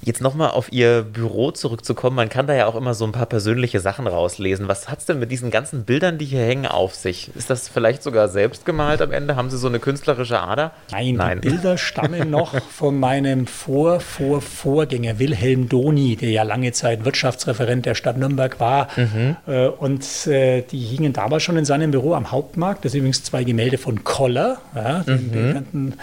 Jetzt 0.01 0.21
nochmal 0.21 0.51
auf 0.51 0.71
Ihr 0.73 1.03
Büro 1.03 1.51
zurückzukommen. 1.51 2.15
Man 2.15 2.29
kann 2.29 2.47
da 2.47 2.55
ja 2.55 2.67
auch 2.67 2.77
immer 2.77 2.95
so 2.95 3.05
ein 3.05 3.11
paar 3.11 3.27
persönliche 3.27 3.81
Sachen 3.81 4.07
rauslesen. 4.07 4.69
Was 4.69 4.89
hat 4.89 5.01
es 5.01 5.07
denn 5.07 5.19
mit 5.19 5.33
diesen 5.33 5.51
ganzen 5.51 5.85
Bildern, 5.85 6.19
die 6.19 6.25
hier 6.25 6.41
hängen, 6.41 6.67
auf 6.67 6.95
sich? 6.95 7.35
Ist 7.35 7.51
das 7.51 7.69
vielleicht 7.69 8.05
sogar 8.05 8.29
selbst 8.29 8.65
gemalt 8.65 9.03
am 9.03 9.11
Ende? 9.11 9.35
Haben 9.35 9.51
Sie 9.51 9.59
so 9.59 9.67
eine 9.67 9.81
künstlerische 9.81 10.41
Ader? 10.41 10.71
Nein, 10.93 11.17
Nein. 11.17 11.41
die 11.41 11.49
Bilder 11.51 11.79
stammen 11.79 12.31
noch 12.31 12.55
von 12.63 12.99
meinem 13.01 13.49
Vor, 13.49 13.99
Vor, 13.99 14.41
Vorgänger 14.41 15.19
Wilhelm 15.19 15.69
Doni, 15.69 16.15
der 16.15 16.31
ja 16.31 16.45
lange 16.45 16.71
Zeit 16.71 17.05
Wirtschaftsreferent 17.05 17.87
der 17.87 17.97
Stadt 17.97 18.19
Nürnberg 18.19 18.61
war. 18.61 18.87
Mhm. 18.97 19.37
Äh, 19.49 19.67
und 19.67 20.05
äh, 20.29 20.63
die 20.63 20.79
hingen 20.79 21.13
damals 21.13 21.40
schon 21.41 21.57
in 21.57 21.65
seinem 21.65 21.91
Büro 21.91 22.15
am 22.15 22.31
Hauptmarkt. 22.31 22.85
Das 22.85 22.93
sind 22.93 23.01
übrigens 23.01 23.23
zwei 23.25 23.45
Gemälde 23.45 23.79
von 23.79 24.05
Koller, 24.05 24.59
ja, 24.75 25.05
mhm. 25.07 25.31
bekannten 25.31 25.95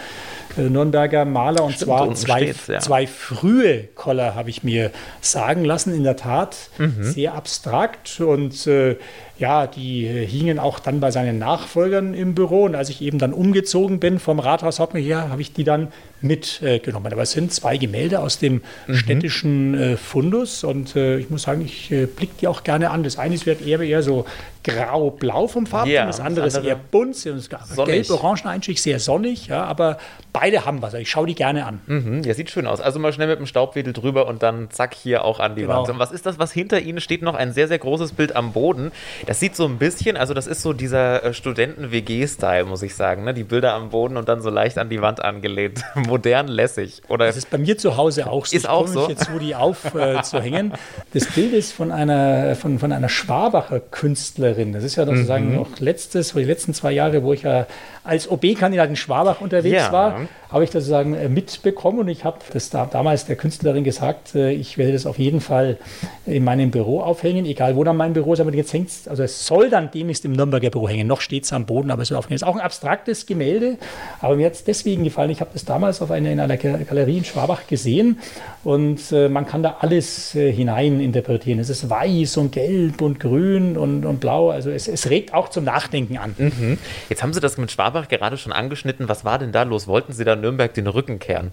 Nürnberger 0.58 1.24
Maler. 1.24 1.64
Und 1.64 1.72
Stimmt, 1.72 1.86
zwar 1.86 2.14
zwei, 2.14 2.54
ja. 2.66 2.78
zwei 2.80 3.06
frühe 3.06 3.84
Koller 3.94 4.34
habe 4.34 4.50
ich 4.50 4.62
mir 4.62 4.90
sagen 5.20 5.64
lassen. 5.64 5.94
In 5.94 6.04
der 6.04 6.16
Tat 6.16 6.70
mhm. 6.78 7.02
sehr 7.02 7.34
abstrakt 7.34 8.20
und 8.20 8.66
äh, 8.66 8.96
ja, 9.38 9.66
die 9.68 10.04
äh, 10.04 10.26
hingen 10.26 10.58
auch 10.58 10.80
dann 10.80 11.00
bei 11.00 11.10
seinen 11.10 11.38
Nachfolgern 11.38 12.12
im 12.12 12.34
Büro. 12.34 12.64
Und 12.64 12.74
als 12.74 12.90
ich 12.90 13.00
eben 13.02 13.18
dann 13.18 13.32
umgezogen 13.32 14.00
bin 14.00 14.18
vom 14.18 14.40
Rathaus 14.40 14.80
Hauptmann 14.80 15.02
her, 15.02 15.28
habe 15.30 15.40
ich 15.40 15.52
die 15.52 15.64
dann 15.64 15.92
mitgenommen. 16.20 17.06
Äh, 17.06 17.14
Aber 17.14 17.22
es 17.22 17.32
sind 17.32 17.52
zwei 17.52 17.76
Gemälde 17.76 18.18
aus 18.20 18.38
dem 18.38 18.62
mhm. 18.86 18.94
städtischen 18.94 19.74
äh, 19.74 19.96
Fundus. 19.96 20.64
Und 20.64 20.96
äh, 20.96 21.18
ich 21.18 21.30
muss 21.30 21.42
sagen, 21.42 21.62
ich 21.64 21.90
äh, 21.92 22.06
blicke 22.06 22.34
die 22.40 22.48
auch 22.48 22.64
gerne 22.64 22.90
an. 22.90 23.04
Das 23.04 23.18
eine 23.18 23.36
ist 23.36 23.46
eher, 23.46 23.80
eher 23.80 24.02
so 24.02 24.24
grau-blau 24.64 25.46
vom 25.46 25.66
Farben, 25.66 25.90
ja, 25.90 26.04
das 26.04 26.20
andere, 26.20 26.44
das 26.44 26.56
andere 26.56 26.72
ist 26.72 26.78
eher 26.78 26.84
bunt, 26.90 27.86
gelb-orange 27.86 28.44
Einstich, 28.44 28.82
sehr 28.82 28.98
sonnig. 28.98 29.46
Ja, 29.46 29.64
aber 29.64 29.98
beide 30.38 30.64
haben 30.64 30.82
was. 30.82 30.94
Also 30.94 30.98
ich 30.98 31.10
schaue 31.10 31.26
die 31.26 31.34
gerne 31.34 31.66
an. 31.66 31.80
Mhm, 31.86 32.22
ja, 32.22 32.32
sieht 32.32 32.50
schön 32.50 32.66
aus. 32.66 32.80
Also 32.80 33.00
mal 33.00 33.12
schnell 33.12 33.26
mit 33.26 33.40
dem 33.40 33.46
Staubwedel 33.46 33.92
drüber 33.92 34.28
und 34.28 34.42
dann 34.42 34.70
zack 34.70 34.94
hier 34.94 35.24
auch 35.24 35.40
an 35.40 35.56
die 35.56 35.62
genau. 35.62 35.78
Wand. 35.78 35.90
Und 35.90 35.98
was 35.98 36.12
ist 36.12 36.26
das, 36.26 36.38
was 36.38 36.52
hinter 36.52 36.80
Ihnen 36.80 37.00
steht? 37.00 37.22
Noch 37.22 37.34
ein 37.34 37.52
sehr, 37.52 37.66
sehr 37.66 37.78
großes 37.78 38.12
Bild 38.12 38.36
am 38.36 38.52
Boden. 38.52 38.92
Das 39.26 39.40
sieht 39.40 39.56
so 39.56 39.64
ein 39.64 39.78
bisschen, 39.78 40.16
also 40.16 40.34
das 40.34 40.46
ist 40.46 40.62
so 40.62 40.72
dieser 40.72 41.24
äh, 41.24 41.34
Studenten-WG-Style, 41.34 42.64
muss 42.66 42.82
ich 42.82 42.94
sagen. 42.94 43.24
Ne? 43.24 43.34
Die 43.34 43.42
Bilder 43.42 43.74
am 43.74 43.90
Boden 43.90 44.16
und 44.16 44.28
dann 44.28 44.40
so 44.40 44.50
leicht 44.50 44.78
an 44.78 44.88
die 44.88 45.02
Wand 45.02 45.24
angelehnt. 45.24 45.82
Modern, 45.94 46.46
lässig. 46.46 47.02
Oder 47.08 47.26
das 47.26 47.36
ist 47.36 47.50
bei 47.50 47.58
mir 47.58 47.76
zu 47.76 47.96
Hause 47.96 48.30
auch 48.30 48.46
so. 48.46 48.56
Ist 48.56 48.64
ich 48.64 48.68
auch 48.68 48.86
so. 48.86 49.08
jetzt 49.08 49.32
wo 49.32 49.38
die 49.38 49.56
aufzuhängen. 49.56 50.72
Äh, 50.72 50.76
das 51.14 51.26
Bild 51.26 51.52
ist 51.52 51.72
von 51.72 51.90
einer, 51.90 52.54
von, 52.54 52.78
von 52.78 52.92
einer 52.92 53.08
Schwabacher 53.08 53.80
Künstlerin. 53.80 54.72
Das 54.72 54.84
ist 54.84 54.94
ja 54.94 55.04
sozusagen 55.04 55.50
mhm. 55.50 55.56
noch 55.56 55.80
letztes, 55.80 56.32
die 56.32 56.44
letzten 56.44 56.74
zwei 56.74 56.92
Jahre, 56.92 57.24
wo 57.24 57.32
ich 57.32 57.42
ja 57.42 57.66
als 58.08 58.30
OB-Kandidat 58.30 58.88
in 58.88 58.96
Schwabach 58.96 59.40
unterwegs 59.40 59.76
ja. 59.76 59.92
war, 59.92 60.20
habe 60.50 60.64
ich 60.64 60.70
das 60.70 60.84
sozusagen 60.84 61.14
äh, 61.14 61.28
mitbekommen 61.28 62.00
und 62.00 62.08
ich 62.08 62.24
habe 62.24 62.38
das 62.52 62.70
da, 62.70 62.86
damals 62.86 63.26
der 63.26 63.36
Künstlerin 63.36 63.84
gesagt, 63.84 64.34
äh, 64.34 64.50
ich 64.50 64.78
werde 64.78 64.92
das 64.92 65.04
auf 65.04 65.18
jeden 65.18 65.40
Fall 65.40 65.76
in 66.24 66.44
meinem 66.44 66.70
Büro 66.70 67.00
aufhängen, 67.00 67.44
egal 67.44 67.76
wo 67.76 67.84
dann 67.84 67.96
mein 67.96 68.14
Büro 68.14 68.32
ist, 68.32 68.40
aber 68.40 68.52
jetzt 68.54 68.72
hängt 68.72 68.88
also 69.06 69.22
es 69.22 69.46
soll 69.46 69.68
dann 69.68 69.90
demnächst 69.90 70.24
im 70.24 70.32
Nürnberger 70.32 70.70
Büro 70.70 70.88
hängen, 70.88 71.06
noch 71.06 71.20
steht 71.20 71.44
es 71.44 71.52
am 71.52 71.66
Boden, 71.66 71.90
aber 71.90 72.02
es 72.02 72.08
soll 72.08 72.16
aufhängen. 72.16 72.36
Es 72.36 72.42
ist 72.42 72.48
auch 72.48 72.54
ein 72.54 72.62
abstraktes 72.62 73.26
Gemälde, 73.26 73.76
aber 74.20 74.36
mir 74.36 74.46
hat 74.46 74.54
es 74.54 74.64
deswegen 74.64 75.04
gefallen, 75.04 75.30
ich 75.30 75.40
habe 75.40 75.50
das 75.52 75.64
damals 75.66 76.00
auf 76.00 76.10
eine, 76.10 76.32
in 76.32 76.40
einer 76.40 76.56
Galerie 76.56 77.18
in 77.18 77.24
Schwabach 77.24 77.66
gesehen 77.66 78.18
und 78.64 79.12
äh, 79.12 79.28
man 79.28 79.46
kann 79.46 79.62
da 79.62 79.76
alles 79.80 80.32
hinein 80.32 81.00
interpretieren. 81.00 81.58
Es 81.58 81.68
ist 81.68 81.90
weiß 81.90 82.38
und 82.38 82.52
gelb 82.52 83.02
und 83.02 83.20
grün 83.20 83.76
und, 83.76 84.06
und 84.06 84.20
blau, 84.20 84.50
also 84.50 84.70
es, 84.70 84.88
es 84.88 85.10
regt 85.10 85.34
auch 85.34 85.50
zum 85.50 85.64
Nachdenken 85.64 86.16
an. 86.16 86.34
Mhm. 86.38 86.78
Jetzt 87.08 87.22
haben 87.22 87.34
Sie 87.34 87.40
das 87.40 87.58
mit 87.58 87.70
Schwabach 87.70 88.08
gerade 88.08 88.38
schon 88.38 88.52
angeschnitten, 88.52 89.08
was 89.08 89.24
war 89.24 89.38
denn 89.38 89.52
da 89.52 89.64
los? 89.64 89.86
Wollten 89.86 90.12
Sie 90.12 90.24
da 90.24 90.37
Nürnberg 90.38 90.72
den 90.74 90.86
Rücken 90.86 91.18
kehren. 91.18 91.50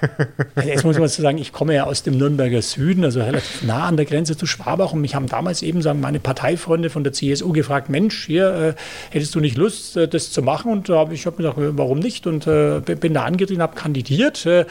Also 0.54 0.70
jetzt 0.70 0.84
muss 0.84 0.98
man 0.98 1.08
so 1.08 1.22
sagen, 1.22 1.38
ich 1.38 1.52
komme 1.52 1.74
ja 1.74 1.84
aus 1.84 2.02
dem 2.02 2.16
Nürnberger 2.16 2.62
Süden, 2.62 3.04
also 3.04 3.20
relativ 3.20 3.62
nah 3.62 3.86
an 3.86 3.96
der 3.96 4.06
Grenze 4.06 4.36
zu 4.36 4.46
Schwabach 4.46 4.92
und 4.92 5.00
mich 5.00 5.14
haben 5.14 5.26
damals 5.26 5.62
eben 5.62 5.82
sagen 5.82 6.00
meine 6.00 6.18
Parteifreunde 6.20 6.90
von 6.90 7.04
der 7.04 7.12
CSU 7.12 7.52
gefragt, 7.52 7.88
Mensch, 7.88 8.26
hier 8.26 8.54
äh, 8.54 8.74
hättest 9.10 9.34
du 9.34 9.40
nicht 9.40 9.56
Lust, 9.56 9.96
äh, 9.96 10.08
das 10.08 10.32
zu 10.32 10.42
machen? 10.42 10.72
Und 10.72 10.88
äh, 10.88 11.12
ich 11.12 11.26
habe 11.26 11.42
mir 11.42 11.50
gesagt, 11.50 11.76
warum 11.78 11.98
nicht? 11.98 12.26
Und 12.26 12.46
äh, 12.46 12.80
bin 12.80 13.14
da 13.14 13.24
angetreten, 13.24 13.62
habe 13.62 13.76
kandidiert, 13.76 14.46
äh, 14.46 14.64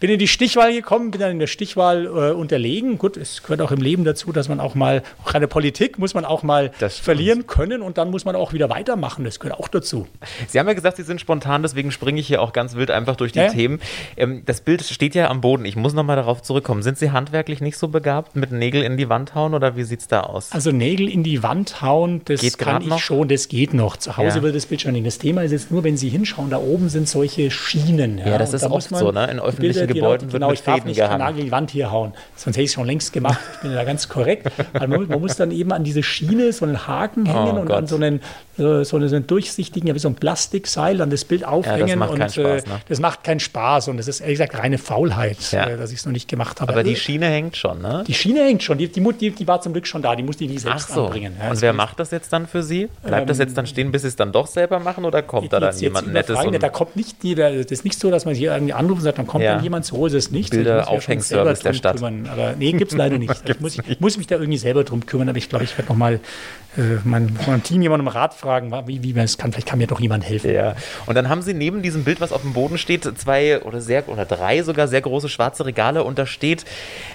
bin 0.00 0.10
in 0.10 0.18
die 0.18 0.28
Stichwahl 0.28 0.72
gekommen, 0.72 1.10
bin 1.10 1.20
dann 1.20 1.32
in 1.32 1.38
der 1.38 1.46
Stichwahl 1.46 2.06
äh, 2.06 2.32
unterlegen. 2.32 2.98
Gut, 2.98 3.16
es 3.16 3.42
gehört 3.42 3.60
auch 3.60 3.72
im 3.72 3.80
Leben 3.80 4.04
dazu, 4.04 4.32
dass 4.32 4.48
man 4.48 4.60
auch 4.60 4.74
mal, 4.74 5.02
auch 5.24 5.34
eine 5.34 5.48
Politik 5.48 5.98
muss 5.98 6.14
man 6.14 6.24
auch 6.24 6.42
mal 6.42 6.70
verlieren 7.02 7.46
können 7.46 7.82
und 7.82 7.98
dann 7.98 8.10
muss 8.10 8.24
man 8.24 8.36
auch 8.36 8.52
wieder 8.52 8.70
weitermachen. 8.70 9.24
Das 9.24 9.40
gehört 9.40 9.58
auch 9.58 9.68
dazu. 9.68 10.06
Sie 10.48 10.58
haben 10.58 10.66
ja 10.66 10.74
gesagt, 10.74 10.96
Sie 10.96 11.02
sind 11.02 11.20
spontan, 11.20 11.62
deswegen 11.62 11.90
springe 11.90 12.20
ich 12.20 12.26
hier 12.26 12.42
auch 12.42 12.52
ganz 12.52 12.74
wild 12.74 12.90
einfach 12.90 13.11
durch 13.16 13.32
die 13.32 13.40
ja. 13.40 13.48
Themen. 13.48 13.80
Ähm, 14.16 14.42
das 14.44 14.60
Bild 14.60 14.82
steht 14.82 15.14
ja 15.14 15.30
am 15.30 15.40
Boden. 15.40 15.64
Ich 15.64 15.76
muss 15.76 15.94
nochmal 15.94 16.16
darauf 16.16 16.42
zurückkommen. 16.42 16.82
Sind 16.82 16.98
Sie 16.98 17.10
handwerklich 17.10 17.60
nicht 17.60 17.76
so 17.76 17.88
begabt 17.88 18.36
mit 18.36 18.52
Nägel 18.52 18.82
in 18.82 18.96
die 18.96 19.08
Wand 19.08 19.34
hauen 19.34 19.54
oder 19.54 19.76
wie 19.76 19.84
sieht 19.84 20.00
es 20.00 20.08
da 20.08 20.20
aus? 20.20 20.52
Also 20.52 20.72
Nägel 20.72 21.08
in 21.08 21.22
die 21.22 21.42
Wand 21.42 21.82
hauen, 21.82 22.22
das 22.24 22.40
geht 22.40 22.58
kann 22.58 22.82
ich 22.82 22.88
noch? 22.88 22.98
schon, 22.98 23.28
das 23.28 23.48
geht 23.48 23.74
noch. 23.74 23.96
Zu 23.96 24.16
Hause 24.16 24.38
ja. 24.38 24.42
wird 24.42 24.56
das 24.56 24.66
Bild 24.66 24.80
schon 24.80 24.92
nicht. 24.92 25.06
Das 25.06 25.18
Thema 25.18 25.42
ist 25.42 25.52
jetzt 25.52 25.70
nur, 25.70 25.84
wenn 25.84 25.96
Sie 25.96 26.08
hinschauen, 26.08 26.50
da 26.50 26.58
oben 26.58 26.88
sind 26.88 27.08
solche 27.08 27.50
Schienen. 27.50 28.18
Ja, 28.18 28.30
ja 28.30 28.38
das 28.38 28.52
ist 28.52 28.64
da 28.64 28.70
oft 28.70 28.88
so, 28.88 29.12
ne? 29.12 29.30
In 29.30 29.40
öffentlichen 29.40 29.86
Bilder, 29.86 29.94
Gebäuden 29.94 30.28
genau, 30.28 30.48
wird 30.48 30.50
mit 30.50 30.58
ich 30.58 30.64
Fäden 30.64 30.88
nicht 30.88 30.96
gehangen. 30.96 31.18
Nagel 31.18 31.40
in 31.40 31.44
die 31.46 31.52
Wand 31.52 31.70
hier 31.70 31.90
hauen. 31.90 32.12
Sonst 32.36 32.56
hätte 32.56 32.64
ich 32.64 32.70
es 32.70 32.74
schon 32.74 32.86
längst 32.86 33.12
gemacht. 33.12 33.38
Ich 33.54 33.60
bin 33.60 33.74
da 33.74 33.84
ganz 33.84 34.08
korrekt. 34.08 34.50
man, 34.72 34.90
man, 34.90 35.20
muss 35.20 35.36
dann 35.36 35.50
eben 35.50 35.72
an 35.72 35.84
diese 35.84 36.02
Schiene 36.02 36.52
so 36.52 36.64
einen 36.64 36.86
Haken 36.86 37.26
hängen 37.26 37.56
oh, 37.56 37.60
und 37.60 37.66
Gott. 37.66 37.76
an 37.76 37.86
so 37.86 37.96
einen, 37.96 38.20
so, 38.56 38.84
so 38.84 38.96
einen 38.96 39.26
durchsichtigen, 39.26 39.88
ja, 39.88 39.94
wie 39.94 39.98
so 39.98 40.08
ein 40.08 40.14
Plastikseil 40.14 41.00
an 41.00 41.10
das 41.10 41.24
Bild 41.24 41.44
aufhängen. 41.44 41.88
Ja, 41.88 41.94
das 41.94 41.96
macht 41.96 42.10
und, 42.10 42.18
keinen 42.18 42.30
Spaß, 42.30 42.64
äh, 42.64 42.68
ne? 42.68 42.80
Das 42.88 43.00
macht 43.02 43.24
keinen 43.24 43.40
Spaß 43.40 43.88
und 43.88 43.98
das 43.98 44.08
ist 44.08 44.20
ehrlich 44.20 44.38
gesagt 44.38 44.58
reine 44.58 44.78
Faulheit, 44.78 45.52
ja. 45.52 45.66
äh, 45.66 45.76
dass 45.76 45.92
ich 45.92 45.98
es 45.98 46.06
noch 46.06 46.12
nicht 46.12 46.28
gemacht 46.28 46.60
habe. 46.62 46.72
Aber 46.72 46.82
die 46.82 46.96
Schiene 46.96 47.26
hängt 47.26 47.56
schon, 47.56 47.82
ne? 47.82 48.04
Die 48.06 48.14
Schiene 48.14 48.40
hängt 48.40 48.62
schon. 48.62 48.78
Die, 48.78 48.88
die, 48.88 49.02
die, 49.20 49.30
die 49.30 49.46
war 49.46 49.60
zum 49.60 49.74
Glück 49.74 49.86
schon 49.86 50.00
da. 50.00 50.16
Die 50.16 50.22
musste 50.22 50.44
ich 50.44 50.50
nie 50.50 50.58
selbst 50.58 50.88
Ach 50.90 50.94
so. 50.94 51.04
anbringen. 51.06 51.36
Ja, 51.38 51.50
und 51.50 51.60
wer 51.60 51.74
macht 51.74 52.00
das 52.00 52.10
jetzt 52.10 52.32
dann 52.32 52.46
für 52.46 52.62
Sie? 52.62 52.88
Bleibt 53.02 53.22
ähm, 53.22 53.26
das 53.26 53.38
jetzt 53.38 53.58
dann 53.58 53.66
stehen, 53.66 53.92
bis 53.92 54.02
Sie 54.02 54.08
es 54.08 54.16
dann 54.16 54.32
doch 54.32 54.46
selber 54.46 54.78
machen 54.78 55.04
oder 55.04 55.22
kommt 55.22 55.52
da 55.52 55.60
dann 55.60 55.76
jemand 55.76 56.12
Nettes? 56.12 56.38
da 56.58 56.68
kommt 56.68 56.96
nicht 56.96 57.22
jeder, 57.22 57.50
das 57.52 57.70
ist 57.70 57.84
nicht 57.84 57.98
so, 57.98 58.10
dass 58.10 58.24
man 58.24 58.34
hier 58.34 58.52
irgendwie 58.52 58.72
anruft 58.72 59.00
und 59.00 59.04
sagt, 59.04 59.18
dann 59.18 59.26
kommt 59.26 59.44
dann 59.44 59.62
jemand, 59.62 59.84
so 59.84 60.06
ist 60.06 60.14
es 60.14 60.30
nicht. 60.30 60.50
Bilder 60.50 60.88
Aufhängservice 60.88 61.60
der 61.60 61.72
Stadt. 61.72 61.96
Kümmern. 61.96 62.28
Aber 62.30 62.54
nee, 62.56 62.72
gibt 62.72 62.92
es 62.92 62.96
leider 62.96 63.18
nicht. 63.18 63.30
Also 63.30 63.42
ich 63.46 63.60
muss, 63.60 63.78
ich 63.78 64.00
muss 64.00 64.16
mich 64.16 64.26
da 64.26 64.36
irgendwie 64.36 64.58
selber 64.58 64.84
drum 64.84 65.04
kümmern, 65.04 65.28
aber 65.28 65.38
ich 65.38 65.48
glaube, 65.48 65.64
ich 65.64 65.76
werde 65.76 65.90
nochmal 65.90 66.20
äh, 66.76 66.98
mein, 67.04 67.36
mein 67.46 67.62
Team 67.62 67.82
jemanden 67.82 68.06
um 68.06 68.12
Rat 68.12 68.34
fragen, 68.34 68.72
wie, 68.86 69.02
wie 69.02 69.12
man 69.12 69.24
es 69.24 69.36
kann. 69.36 69.52
Vielleicht 69.52 69.68
kann 69.68 69.78
mir 69.78 69.86
doch 69.86 70.00
jemand 70.00 70.24
helfen. 70.24 70.52
Ja. 70.52 70.74
Und 71.06 71.14
dann 71.14 71.28
haben 71.28 71.42
sie 71.42 71.54
neben 71.54 71.82
diesem 71.82 72.04
Bild, 72.04 72.20
was 72.20 72.32
auf 72.32 72.42
dem 72.42 72.52
Boden 72.52 72.78
steht, 72.78 72.91
zwei 73.00 73.62
oder 73.62 73.80
sehr 73.80 74.08
oder 74.08 74.24
drei 74.24 74.62
sogar 74.62 74.88
sehr 74.88 75.00
große 75.00 75.28
schwarze 75.28 75.66
Regale 75.66 76.04
und 76.04 76.18
da 76.18 76.26
steht 76.26 76.64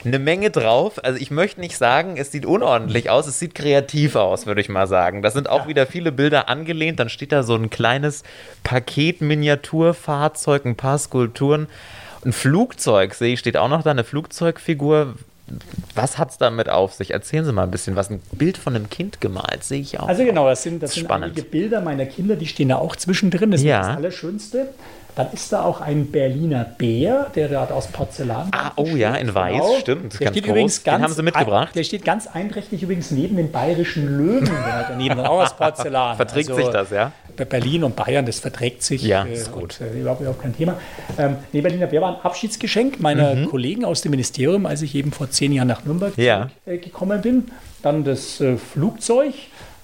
eine 0.04 0.20
Menge 0.20 0.50
drauf. 0.50 1.04
Also 1.04 1.20
ich 1.20 1.32
möchte 1.32 1.60
nicht 1.60 1.78
sagen, 1.78 2.18
es 2.18 2.32
sieht 2.32 2.46
unordentlich 2.46 3.10
aus, 3.10 3.28
es 3.28 3.40
sieht 3.40 3.56
kreativ 3.56 4.16
aus, 4.16 4.46
würde 4.46 4.62
ich 4.62 4.70
mal 4.70 4.88
sagen. 4.88 5.22
Da 5.22 5.32
sind 5.32 5.50
auch 5.50 5.64
ja. 5.64 5.68
wieder 5.68 5.88
viele 5.88 6.12
Bilder 6.12 6.50
angelehnt. 6.50 7.00
Dann 7.00 7.10
steht 7.10 7.32
da 7.32 7.44
so 7.44 7.56
ein 7.56 7.70
kleines 7.70 8.24
Paket 8.64 9.22
Miniaturfahrzeug, 9.22 10.66
ein 10.66 10.76
paar 10.76 10.98
Skulpturen. 10.98 11.68
Ein 12.26 12.34
Flugzeug, 12.34 13.14
sehe 13.14 13.34
ich, 13.34 13.40
steht 13.40 13.58
auch 13.58 13.70
noch 13.70 13.84
da, 13.84 13.92
eine 13.92 14.04
Flugzeugfigur. 14.04 15.16
Was 15.96 16.18
hat 16.18 16.32
es 16.32 16.38
damit 16.38 16.68
auf 16.68 16.94
sich? 16.94 17.12
Erzählen 17.12 17.46
Sie 17.46 17.54
mal 17.54 17.64
ein 17.64 17.72
bisschen 17.72 17.96
was. 17.96 18.10
Ein 18.10 18.22
Bild 18.34 18.58
von 18.58 18.76
einem 18.76 18.90
Kind 18.90 19.22
gemalt, 19.22 19.64
sehe 19.64 19.80
ich 19.80 20.00
auch. 20.00 20.08
Also 20.08 20.26
genau, 20.26 20.48
das 20.48 20.64
sind, 20.64 20.84
das, 20.84 20.92
das 20.92 21.00
sind 21.00 21.10
einige 21.10 21.44
Bilder 21.44 21.80
meiner 21.80 22.06
Kinder, 22.06 22.36
die 22.36 22.48
stehen 22.48 22.70
da 22.70 22.78
auch 22.78 22.96
zwischendrin. 22.96 23.52
Das 23.52 23.64
ja. 23.64 23.80
ist 23.80 23.88
das 23.88 23.96
Allerschönste. 23.98 24.70
Dann 25.18 25.32
ist 25.34 25.52
da 25.52 25.64
auch 25.64 25.82
ein 25.82 26.12
Berliner 26.12 26.64
Bär, 26.64 27.32
der 27.34 27.48
da 27.48 27.66
aus 27.66 27.88
Porzellan. 27.88 28.50
Ah, 28.52 28.72
oh 28.76 28.86
ja, 28.86 29.16
in 29.16 29.34
Weiß, 29.34 29.54
genau. 29.54 29.80
stimmt. 29.80 30.20
Der 30.20 30.28
steht 30.28 30.44
groß. 30.44 30.50
übrigens 30.52 30.84
ganz, 30.84 30.98
den 30.98 31.04
haben 31.04 31.14
Sie 31.14 31.24
mitgebracht. 31.24 31.76
Der 31.76 31.84
steht 31.84 32.06
ganz 32.06 32.28
einträchtig 32.28 32.84
übrigens 32.84 33.10
neben 33.10 33.36
den 33.36 33.52
bayerischen 33.52 34.06
Löwen, 34.16 34.46
der 34.46 34.86
daneben 34.90 35.20
auch 35.20 35.42
aus 35.42 35.54
Porzellan. 35.58 36.18
Verträgt 36.18 36.52
also, 36.52 36.62
sich 36.62 36.72
das, 36.72 36.92
ja? 36.92 37.12
Berlin 37.36 37.84
und 37.84 37.96
Bayern, 37.96 38.28
das 38.28 38.40
verträgt 38.40 38.84
sich. 38.84 39.02
Ja, 39.02 39.26
äh, 39.26 39.34
ist 39.34 39.52
gut. 39.52 39.80
Und, 39.82 39.88
äh, 39.88 40.00
überhaupt, 40.00 40.22
überhaupt 40.22 40.42
kein 40.42 40.56
Thema. 40.56 40.78
Ähm, 41.18 41.38
nee, 41.52 41.62
Berliner 41.62 41.88
Bär 41.88 42.02
war 42.02 42.16
ein 42.16 42.22
Abschiedsgeschenk 42.22 43.00
meiner 43.00 43.34
mhm. 43.34 43.48
Kollegen 43.48 43.86
aus 43.86 44.02
dem 44.02 44.12
Ministerium, 44.12 44.68
als 44.68 44.84
ich 44.84 44.94
eben 44.94 45.12
vor 45.12 45.32
zehn 45.32 45.52
Jahren 45.52 45.68
nach 45.68 45.84
Nürnberg 45.84 46.16
ja. 46.18 46.50
äh, 46.68 46.78
gekommen 46.78 47.22
bin. 47.24 47.46
Dann 47.82 48.04
das 48.04 48.40
äh, 48.40 48.58
Flugzeug. 48.58 49.34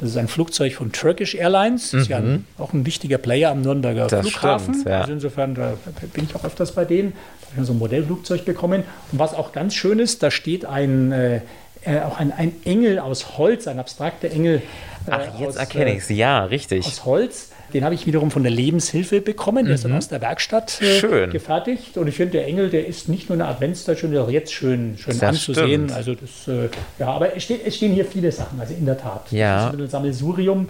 Das 0.04 0.12
ist 0.12 0.18
ein 0.18 0.28
Flugzeug 0.28 0.74
von 0.74 0.92
Turkish 0.92 1.34
Airlines. 1.34 1.92
Das 1.92 2.02
ist 2.02 2.08
ja 2.10 2.18
ein, 2.18 2.30
mhm. 2.30 2.46
auch 2.58 2.74
ein 2.74 2.86
wichtiger 2.86 3.18
Player 3.18 3.52
am 3.52 3.62
Nürnberger 3.62 4.08
das 4.08 4.28
Flughafen. 4.28 4.74
Stimmt, 4.74 4.90
ja. 4.90 5.00
Also 5.00 5.14
insofern 5.14 5.54
bin 5.54 6.26
ich 6.26 6.36
auch 6.36 6.44
öfters 6.44 6.74
bei 6.74 6.84
denen. 6.84 7.14
Da 7.14 7.52
habe 7.52 7.62
ich 7.62 7.68
so 7.68 7.74
ein 7.74 7.80
Modellflugzeug 7.80 8.44
bekommen. 8.44 8.84
Und 9.14 9.20
was 9.20 9.34
auch 9.34 9.54
ganz 9.54 9.76
schön 9.76 10.00
ist, 10.00 10.22
da 10.22 10.30
steht 10.30 10.66
ein, 10.66 11.14
äh, 11.14 11.42
äh 11.86 12.02
auch 12.02 12.20
ein, 12.20 12.34
ein 12.34 12.54
Engel 12.66 13.00
aus 13.00 13.38
Holz, 13.38 13.66
ein 13.68 13.80
abstrakter 13.80 14.30
Engel 14.30 14.62
Ach, 15.10 15.40
äh, 15.40 15.44
jetzt 15.44 15.56
erkenne 15.56 15.94
ich 15.94 16.00
es, 16.00 16.10
ja, 16.10 16.44
richtig. 16.44 16.86
Aus 16.86 17.06
Holz. 17.06 17.53
Den 17.74 17.84
habe 17.84 17.96
ich 17.96 18.06
wiederum 18.06 18.30
von 18.30 18.44
der 18.44 18.52
Lebenshilfe 18.52 19.22
bekommen. 19.22 19.66
Der 19.66 19.76
ist 19.76 19.84
dann 19.84 19.92
mhm. 19.92 19.98
aus 19.98 20.08
der 20.08 20.22
Werkstatt 20.22 20.80
äh, 20.82 21.28
gefertigt. 21.28 21.98
Und 21.98 22.08
ich 22.08 22.16
finde, 22.16 22.34
der 22.34 22.48
Engel, 22.48 22.70
der 22.70 22.86
ist 22.86 23.10
nicht 23.10 23.30
nur 23.30 23.36
eine 23.36 23.48
Adventszeit, 23.48 23.98
schon 23.98 24.16
auch 24.18 24.30
jetzt 24.30 24.54
schön, 24.54 24.98
schön 24.98 25.18
das 25.20 25.30
anzusehen. 25.30 25.90
Stimmt. 25.90 25.92
Also 25.92 26.16
das, 26.16 26.48
äh, 26.48 26.70
ja, 27.00 27.08
aber 27.08 27.36
es, 27.36 27.44
steht, 27.44 27.66
es, 27.66 27.76
stehen 27.76 27.94
hier 27.94 28.06
viele 28.06 28.32
Sachen, 28.32 28.60
also 28.60 28.74
in 28.74 28.86
der 28.86 28.98
Tat. 28.98 29.32
Ja. 29.32 29.66
Das 29.66 29.76
ist 29.76 29.82
ein 29.82 29.90
Sammelsurium. 29.90 30.70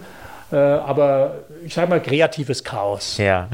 Äh, 0.54 0.56
aber 0.56 1.40
ich 1.64 1.74
sage 1.74 1.88
mal 1.88 2.00
kreatives 2.00 2.62
Chaos. 2.62 3.18
Ja. 3.18 3.48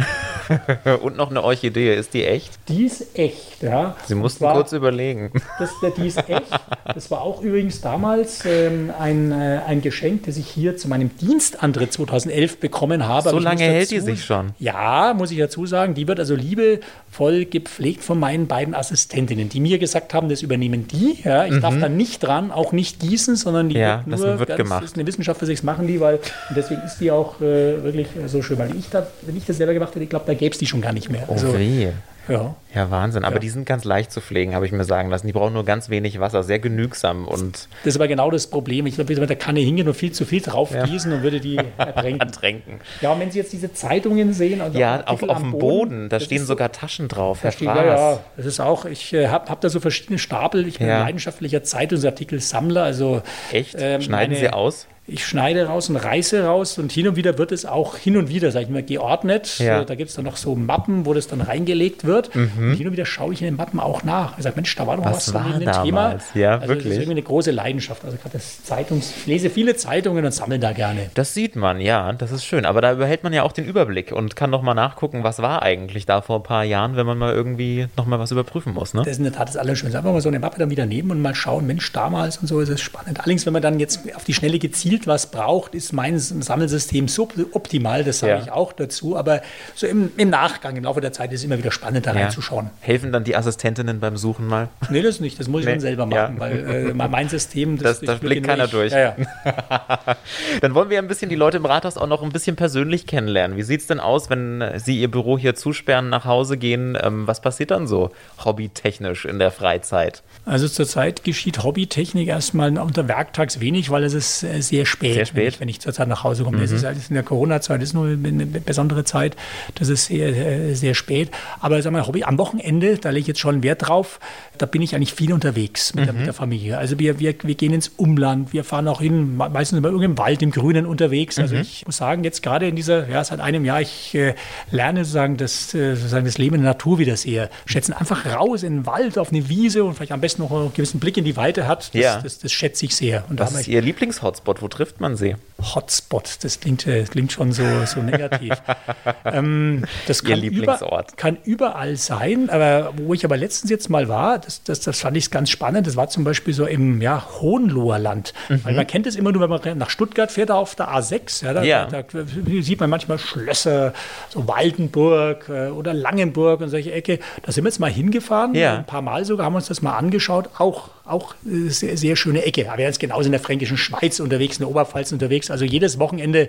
Und 1.02 1.16
noch 1.16 1.30
eine 1.30 1.42
Orchidee, 1.42 1.94
ist 1.94 2.12
die 2.12 2.26
echt? 2.26 2.50
Die 2.68 2.84
ist 2.84 3.18
echt, 3.18 3.62
ja. 3.62 3.96
Sie 4.04 4.14
mussten 4.14 4.40
zwar, 4.40 4.54
kurz 4.54 4.72
überlegen. 4.72 5.32
Das, 5.58 5.70
die 5.96 6.08
ist 6.08 6.28
echt. 6.28 6.60
Das 6.92 7.10
war 7.10 7.22
auch 7.22 7.40
übrigens 7.40 7.80
damals 7.80 8.44
ähm, 8.44 8.92
ein, 8.98 9.32
äh, 9.32 9.60
ein 9.66 9.80
Geschenk, 9.80 10.26
das 10.26 10.36
ich 10.36 10.46
hier 10.46 10.76
zu 10.76 10.88
meinem 10.88 11.16
Dienstantritt 11.16 11.92
2011 11.92 12.58
bekommen 12.58 13.06
habe. 13.06 13.30
So 13.30 13.38
lange 13.38 13.60
dazu, 13.60 13.72
hält 13.72 13.90
die 13.92 14.00
sich 14.00 14.24
schon? 14.24 14.50
Ja, 14.58 15.14
muss 15.16 15.30
ich 15.30 15.38
dazu 15.38 15.64
sagen. 15.64 15.94
Die 15.94 16.06
wird 16.06 16.18
also 16.18 16.34
liebevoll 16.34 17.46
gepflegt 17.46 18.02
von 18.02 18.18
meinen 18.18 18.46
beiden 18.46 18.74
Assistentinnen, 18.74 19.48
die 19.48 19.60
mir 19.60 19.78
gesagt 19.78 20.12
haben, 20.12 20.28
das 20.28 20.42
übernehmen 20.42 20.86
die. 20.86 21.18
Ja, 21.24 21.46
ich 21.46 21.52
mhm. 21.52 21.60
darf 21.62 21.78
da 21.78 21.88
nicht 21.88 22.22
dran, 22.22 22.50
auch 22.50 22.72
nicht 22.72 23.00
gießen, 23.00 23.36
sondern 23.36 23.70
die 23.70 23.78
ja, 23.78 24.02
wird 24.04 24.18
nur, 24.18 24.38
wird 24.38 24.48
ganz, 24.48 24.58
gemacht. 24.58 24.82
Das 24.82 24.90
ist 24.90 24.96
eine 24.96 25.06
Wissenschaft 25.06 25.38
für 25.38 25.46
sich, 25.46 25.62
machen 25.62 25.86
die, 25.86 26.00
weil 26.00 26.18
deswegen 26.54 26.82
ist 26.82 26.89
die 26.98 27.10
auch 27.10 27.40
äh, 27.40 27.82
wirklich 27.82 28.08
so 28.26 28.42
schön. 28.42 28.58
Weil 28.58 28.74
ich 28.76 28.88
da, 28.90 29.06
wenn 29.22 29.36
ich 29.36 29.44
das 29.44 29.56
selber 29.56 29.74
gemacht 29.74 29.94
hätte, 29.94 30.02
ich 30.02 30.10
glaube, 30.10 30.26
da 30.26 30.34
gäbe 30.34 30.52
es 30.52 30.58
die 30.58 30.66
schon 30.66 30.80
gar 30.80 30.92
nicht 30.92 31.10
mehr. 31.10 31.24
Oh 31.28 31.32
also, 31.32 31.56
weh. 31.56 31.88
Ja. 32.30 32.54
ja, 32.74 32.90
Wahnsinn. 32.90 33.24
Aber 33.24 33.36
ja. 33.36 33.40
die 33.40 33.48
sind 33.48 33.66
ganz 33.66 33.84
leicht 33.84 34.12
zu 34.12 34.20
pflegen, 34.20 34.54
habe 34.54 34.64
ich 34.64 34.72
mir 34.72 34.84
sagen 34.84 35.10
lassen. 35.10 35.26
Die 35.26 35.32
brauchen 35.32 35.52
nur 35.52 35.64
ganz 35.64 35.90
wenig 35.90 36.20
Wasser, 36.20 36.42
sehr 36.42 36.60
genügsam. 36.60 37.26
Und 37.26 37.68
das 37.82 37.94
ist 37.94 37.96
aber 37.96 38.06
genau 38.06 38.30
das 38.30 38.46
Problem. 38.46 38.86
Ich 38.86 38.94
glaube, 38.94 39.14
mit 39.14 39.28
der 39.28 39.36
Kanne 39.36 39.60
hingehen 39.60 39.88
und 39.88 39.94
viel 39.94 40.12
zu 40.12 40.24
viel 40.24 40.40
drauf 40.40 40.70
gießen 40.70 41.10
ja. 41.10 41.16
und 41.16 41.22
würde 41.22 41.40
die 41.40 41.56
ertränken. 41.76 42.20
ertränken. 42.20 42.80
Ja, 43.00 43.12
und 43.12 43.20
wenn 43.20 43.30
Sie 43.30 43.38
jetzt 43.38 43.52
diese 43.52 43.72
Zeitungen 43.72 44.32
sehen. 44.32 44.62
Ja, 44.74 45.04
auf, 45.06 45.22
auf 45.22 45.38
dem 45.38 45.52
Boden, 45.52 45.60
Boden 45.60 46.08
da 46.08 46.20
stehen 46.20 46.44
sogar 46.44 46.68
so, 46.72 46.80
Taschen 46.80 47.08
drauf. 47.08 47.42
Herr 47.42 47.52
steht, 47.52 47.66
ja, 47.66 47.84
ja, 47.84 48.20
das 48.36 48.46
ist 48.46 48.60
auch, 48.60 48.84
ich 48.84 49.12
äh, 49.12 49.28
habe 49.28 49.50
hab 49.50 49.60
da 49.60 49.68
so 49.68 49.80
verschiedene 49.80 50.18
Stapel. 50.18 50.66
Ich 50.68 50.78
bin 50.78 50.88
ein 50.88 51.00
leidenschaftlicher 51.00 51.64
Zeitungsartikelsammler. 51.64 52.84
Also, 52.84 53.22
Echt? 53.50 53.74
Ähm, 53.78 54.00
Schneiden 54.00 54.34
meine, 54.34 54.36
Sie 54.36 54.52
aus? 54.52 54.86
Ich 55.10 55.26
schneide 55.26 55.66
raus 55.66 55.90
und 55.90 55.96
reiße 55.96 56.44
raus 56.44 56.78
und 56.78 56.92
hin 56.92 57.08
und 57.08 57.16
wieder 57.16 57.36
wird 57.36 57.52
es 57.52 57.66
auch 57.66 57.96
hin 57.96 58.16
und 58.16 58.28
wieder, 58.28 58.50
sag 58.50 58.62
ich 58.62 58.68
mal, 58.68 58.82
geordnet. 58.82 59.58
Ja. 59.58 59.84
Da 59.84 59.94
gibt 59.94 60.10
es 60.10 60.16
dann 60.16 60.24
noch 60.24 60.36
so 60.36 60.54
Mappen, 60.54 61.04
wo 61.04 61.14
das 61.14 61.26
dann 61.26 61.40
reingelegt 61.40 62.04
wird. 62.04 62.34
Mhm. 62.34 62.50
Und 62.58 62.74
hin 62.74 62.86
und 62.86 62.92
wieder 62.92 63.06
schaue 63.06 63.32
ich 63.32 63.40
in 63.40 63.46
den 63.46 63.56
Mappen 63.56 63.80
auch 63.80 64.04
nach. 64.04 64.38
Ich 64.38 64.44
sage, 64.44 64.56
Mensch, 64.56 64.74
da 64.76 64.86
war 64.86 64.96
noch 64.96 65.04
was, 65.04 65.28
was 65.28 65.34
war 65.34 65.54
in 65.54 65.60
dem 65.60 65.72
Thema. 65.72 66.18
Ja, 66.34 66.54
also 66.54 66.68
wirklich. 66.68 66.84
Das 66.84 66.92
ist 66.92 66.98
irgendwie 66.98 67.12
eine 67.12 67.22
große 67.22 67.50
Leidenschaft. 67.50 68.04
Also 68.04 68.16
gerade 68.16 68.34
das 68.34 68.64
Zeitungs, 68.64 69.12
ich 69.16 69.26
lese 69.26 69.50
viele 69.50 69.74
Zeitungen 69.76 70.24
und 70.24 70.32
sammle 70.32 70.58
da 70.58 70.72
gerne. 70.72 71.10
Das 71.14 71.34
sieht 71.34 71.56
man, 71.56 71.80
ja, 71.80 72.12
das 72.12 72.30
ist 72.30 72.44
schön. 72.44 72.64
Aber 72.64 72.80
da 72.80 72.94
behält 72.94 73.24
man 73.24 73.32
ja 73.32 73.42
auch 73.42 73.52
den 73.52 73.64
Überblick 73.64 74.12
und 74.12 74.36
kann 74.36 74.50
noch 74.50 74.62
mal 74.62 74.74
nachgucken, 74.74 75.24
was 75.24 75.40
war 75.42 75.62
eigentlich 75.62 76.06
da 76.06 76.22
vor 76.22 76.36
ein 76.36 76.42
paar 76.44 76.64
Jahren, 76.64 76.96
wenn 76.96 77.06
man 77.06 77.18
mal 77.18 77.34
irgendwie 77.34 77.88
noch 77.96 78.06
mal 78.06 78.18
was 78.18 78.30
überprüfen 78.30 78.74
muss. 78.74 78.94
Ne? 78.94 79.00
Das 79.00 79.12
ist 79.12 79.18
in 79.18 79.24
der 79.24 79.32
Tat 79.32 79.48
das 79.48 79.56
Allerschönste. 79.56 79.98
Einfach 79.98 80.12
mal 80.12 80.20
so 80.20 80.28
eine 80.28 80.38
Mappe 80.38 80.58
dann 80.58 80.70
wieder 80.70 80.86
nehmen 80.86 81.10
und 81.10 81.20
mal 81.20 81.34
schauen, 81.34 81.66
Mensch, 81.66 81.90
damals 81.92 82.38
und 82.38 82.46
so 82.46 82.60
ist 82.60 82.68
es 82.68 82.80
spannend. 82.80 83.18
Allerdings, 83.18 83.44
wenn 83.46 83.52
man 83.52 83.62
dann 83.62 83.80
jetzt 83.80 84.00
auf 84.14 84.24
die 84.24 84.34
Schnelle 84.34 84.58
gezielt 84.58 84.99
was 85.06 85.30
braucht, 85.30 85.74
ist 85.74 85.92
mein 85.92 86.18
Sammelsystem 86.18 87.08
suboptimal, 87.08 88.04
das 88.04 88.20
sage 88.20 88.32
ja. 88.32 88.42
ich 88.42 88.50
auch 88.50 88.72
dazu. 88.72 89.16
Aber 89.16 89.42
so 89.74 89.86
im, 89.86 90.12
im, 90.16 90.30
Nachgang, 90.30 90.76
im 90.76 90.84
Laufe 90.84 91.00
der 91.00 91.12
Zeit 91.12 91.32
ist 91.32 91.40
es 91.40 91.44
immer 91.44 91.58
wieder 91.58 91.70
spannend, 91.70 92.06
da 92.06 92.14
ja. 92.14 92.22
reinzuschauen. 92.22 92.70
Helfen 92.80 93.12
dann 93.12 93.24
die 93.24 93.36
Assistentinnen 93.36 94.00
beim 94.00 94.16
Suchen 94.16 94.46
mal? 94.46 94.68
Nee, 94.90 95.02
das 95.02 95.20
nicht. 95.20 95.38
Das 95.38 95.48
muss 95.48 95.60
ich 95.60 95.66
nee. 95.66 95.72
dann 95.72 95.80
selber 95.80 96.06
machen, 96.06 96.34
ja. 96.34 96.40
weil 96.40 96.90
äh, 96.90 96.94
mein 96.94 97.28
System, 97.28 97.78
das, 97.78 98.00
das, 98.00 98.06
das 98.06 98.20
blickt 98.20 98.46
keiner 98.46 98.64
ich. 98.64 98.70
durch. 98.70 98.92
dann 100.60 100.74
wollen 100.74 100.90
wir 100.90 100.98
ein 100.98 101.08
bisschen 101.08 101.28
die 101.28 101.36
Leute 101.36 101.58
im 101.58 101.66
Rathaus 101.66 101.96
auch 101.96 102.06
noch 102.06 102.22
ein 102.22 102.30
bisschen 102.30 102.56
persönlich 102.56 103.06
kennenlernen. 103.06 103.56
Wie 103.56 103.62
sieht 103.62 103.80
es 103.80 103.86
denn 103.86 104.00
aus, 104.00 104.30
wenn 104.30 104.64
Sie 104.76 105.00
Ihr 105.00 105.10
Büro 105.10 105.38
hier 105.38 105.54
zusperren, 105.54 106.08
nach 106.08 106.24
Hause 106.24 106.56
gehen? 106.56 106.96
Ähm, 107.00 107.26
was 107.26 107.40
passiert 107.40 107.70
dann 107.70 107.86
so 107.86 108.10
hobbytechnisch 108.44 109.24
in 109.24 109.38
der 109.38 109.50
Freizeit? 109.50 110.22
Also 110.44 110.68
zurzeit 110.68 111.24
geschieht 111.24 111.62
Hobbytechnik 111.62 112.28
erstmal 112.28 112.76
unter 112.78 113.08
Werktags 113.08 113.60
wenig, 113.60 113.90
weil 113.90 114.04
es 114.04 114.14
ist 114.14 114.42
äh, 114.42 114.60
sehr 114.60 114.86
spät, 114.90 115.14
Sehr 115.14 115.26
spät. 115.26 115.36
Wenn, 115.36 115.48
ich, 115.48 115.60
wenn 115.60 115.68
ich 115.68 115.80
zurzeit 115.80 116.08
nach 116.08 116.24
Hause 116.24 116.44
komme. 116.44 116.58
Mhm. 116.58 116.62
Das 116.62 116.72
ist 116.72 116.84
alles 116.84 117.08
in 117.08 117.14
der 117.14 117.22
Corona-Zeit, 117.22 117.80
das 117.80 117.90
ist 117.90 117.94
nur 117.94 118.06
eine 118.06 118.46
besondere 118.46 119.04
Zeit. 119.04 119.36
Das 119.76 119.88
ist 119.88 120.06
sehr, 120.06 120.28
äh, 120.28 120.74
sehr 120.74 120.94
spät. 120.94 121.30
Aber 121.60 121.80
sag 121.80 121.92
mal, 121.92 122.06
Hobby, 122.06 122.24
am 122.24 122.38
Wochenende, 122.38 122.98
da 122.98 123.10
lege 123.10 123.20
ich 123.20 123.26
jetzt 123.28 123.40
schon 123.40 123.62
Wert 123.62 123.88
drauf, 123.88 124.20
da 124.58 124.66
bin 124.66 124.82
ich 124.82 124.94
eigentlich 124.94 125.14
viel 125.14 125.32
unterwegs 125.32 125.94
mit, 125.94 126.02
mhm. 126.02 126.06
der, 126.06 126.14
mit 126.14 126.26
der, 126.26 126.34
Familie. 126.34 126.78
Also 126.78 126.98
wir, 126.98 127.18
wir, 127.18 127.34
wir 127.42 127.54
gehen 127.54 127.72
ins 127.72 127.88
Umland, 127.96 128.52
wir 128.52 128.64
fahren 128.64 128.88
auch 128.88 129.00
hin, 129.00 129.36
meistens 129.36 129.78
immer 129.78 129.88
irgendeinem 129.88 130.18
Wald 130.18 130.42
im 130.42 130.50
Grünen 130.50 130.86
unterwegs. 130.86 131.38
Also 131.38 131.54
mhm. 131.54 131.62
ich 131.62 131.86
muss 131.86 131.96
sagen, 131.96 132.24
jetzt 132.24 132.42
gerade 132.42 132.68
in 132.68 132.76
dieser, 132.76 133.08
ja, 133.08 133.24
seit 133.24 133.40
einem 133.40 133.64
Jahr, 133.64 133.80
ich 133.80 134.14
äh, 134.14 134.34
lerne 134.70 135.04
sozusagen 135.04 135.36
das, 135.36 135.74
äh, 135.74 135.94
sozusagen 135.94 136.26
das 136.26 136.38
Leben 136.38 136.56
in 136.56 136.62
der 136.62 136.72
Natur 136.72 136.98
wieder 136.98 137.16
sehr 137.16 137.48
schätzen. 137.66 137.92
Einfach 137.92 138.26
raus 138.26 138.62
in 138.62 138.78
den 138.78 138.86
Wald, 138.86 139.18
auf 139.18 139.30
eine 139.30 139.48
Wiese 139.48 139.84
und 139.84 139.94
vielleicht 139.94 140.12
am 140.12 140.20
besten 140.20 140.42
noch 140.42 140.50
einen 140.50 140.72
gewissen 140.72 141.00
Blick 141.00 141.16
in 141.16 141.24
die 141.24 141.36
Weite 141.36 141.66
hat. 141.66 141.94
Das, 141.94 142.02
ja. 142.02 142.20
das, 142.20 142.38
das 142.38 142.52
schätze 142.52 142.84
ich 142.84 142.94
sehr. 142.94 143.24
Und 143.28 143.40
Was 143.40 143.52
ist 143.52 143.68
Ihr 143.68 143.80
Lieblingshotspot? 143.80 144.62
Wo 144.62 144.68
trifft 144.80 144.98
man 144.98 145.14
Sie? 145.14 145.36
Hotspot, 145.74 146.38
das 146.42 146.60
klingt, 146.60 146.86
äh, 146.86 147.04
klingt 147.04 147.32
schon 147.32 147.52
so, 147.52 147.64
so 147.84 148.00
negativ. 148.00 148.54
ähm, 149.24 149.84
das 150.06 150.24
kann, 150.24 150.42
über, 150.42 151.04
kann 151.16 151.36
überall 151.44 151.96
sein, 151.96 152.48
aber 152.48 152.94
wo 152.96 153.12
ich 153.12 153.24
aber 153.24 153.36
letztens 153.36 153.70
jetzt 153.70 153.90
mal 153.90 154.08
war, 154.08 154.38
das, 154.38 154.62
das, 154.62 154.80
das 154.80 155.00
fand 155.00 155.16
ich 155.16 155.30
ganz 155.30 155.50
spannend, 155.50 155.86
das 155.86 155.96
war 155.96 156.08
zum 156.08 156.24
Beispiel 156.24 156.54
so 156.54 156.64
im 156.64 157.02
ja, 157.02 157.22
Hohenloher 157.40 157.98
Land. 157.98 158.32
Mhm. 158.48 158.64
Weil 158.64 158.74
man 158.74 158.86
kennt 158.86 159.06
es 159.06 159.16
immer 159.16 159.32
nur, 159.32 159.42
wenn 159.42 159.50
man 159.50 159.78
nach 159.78 159.90
Stuttgart 159.90 160.30
fährt, 160.30 160.50
auf 160.50 160.74
der 160.74 160.88
A6. 160.88 161.44
Ja, 161.44 161.52
da, 161.52 161.62
ja. 161.62 161.86
Da, 161.86 162.02
da, 162.02 162.24
sieht 162.60 162.80
man 162.80 162.90
manchmal 162.90 163.18
Schlösser, 163.18 163.92
so 164.30 164.48
Waldenburg 164.48 165.48
äh, 165.48 165.68
oder 165.68 165.92
Langenburg 165.92 166.60
und 166.60 166.70
solche 166.70 166.92
Ecke. 166.92 167.18
Da 167.42 167.52
sind 167.52 167.64
wir 167.64 167.68
jetzt 167.68 167.80
mal 167.80 167.90
hingefahren, 167.90 168.54
ja. 168.54 168.78
ein 168.78 168.86
paar 168.86 169.02
Mal 169.02 169.24
sogar, 169.24 169.46
haben 169.46 169.54
uns 169.54 169.66
das 169.66 169.82
mal 169.82 169.96
angeschaut. 169.96 170.48
Auch, 170.58 170.88
auch 171.04 171.34
äh, 171.44 171.68
sehr, 171.68 171.96
sehr 171.96 172.16
schöne 172.16 172.44
Ecke. 172.44 172.68
Aber 172.68 172.78
wir 172.78 172.90
sind 172.90 173.00
genauso 173.00 173.26
in 173.26 173.32
der 173.32 173.40
fränkischen 173.40 173.76
Schweiz 173.76 174.20
unterwegs, 174.20 174.59
in 174.60 174.66
der 174.66 174.70
Oberpfalz 174.70 175.12
unterwegs. 175.12 175.50
Also 175.50 175.64
jedes 175.64 175.98
Wochenende 175.98 176.48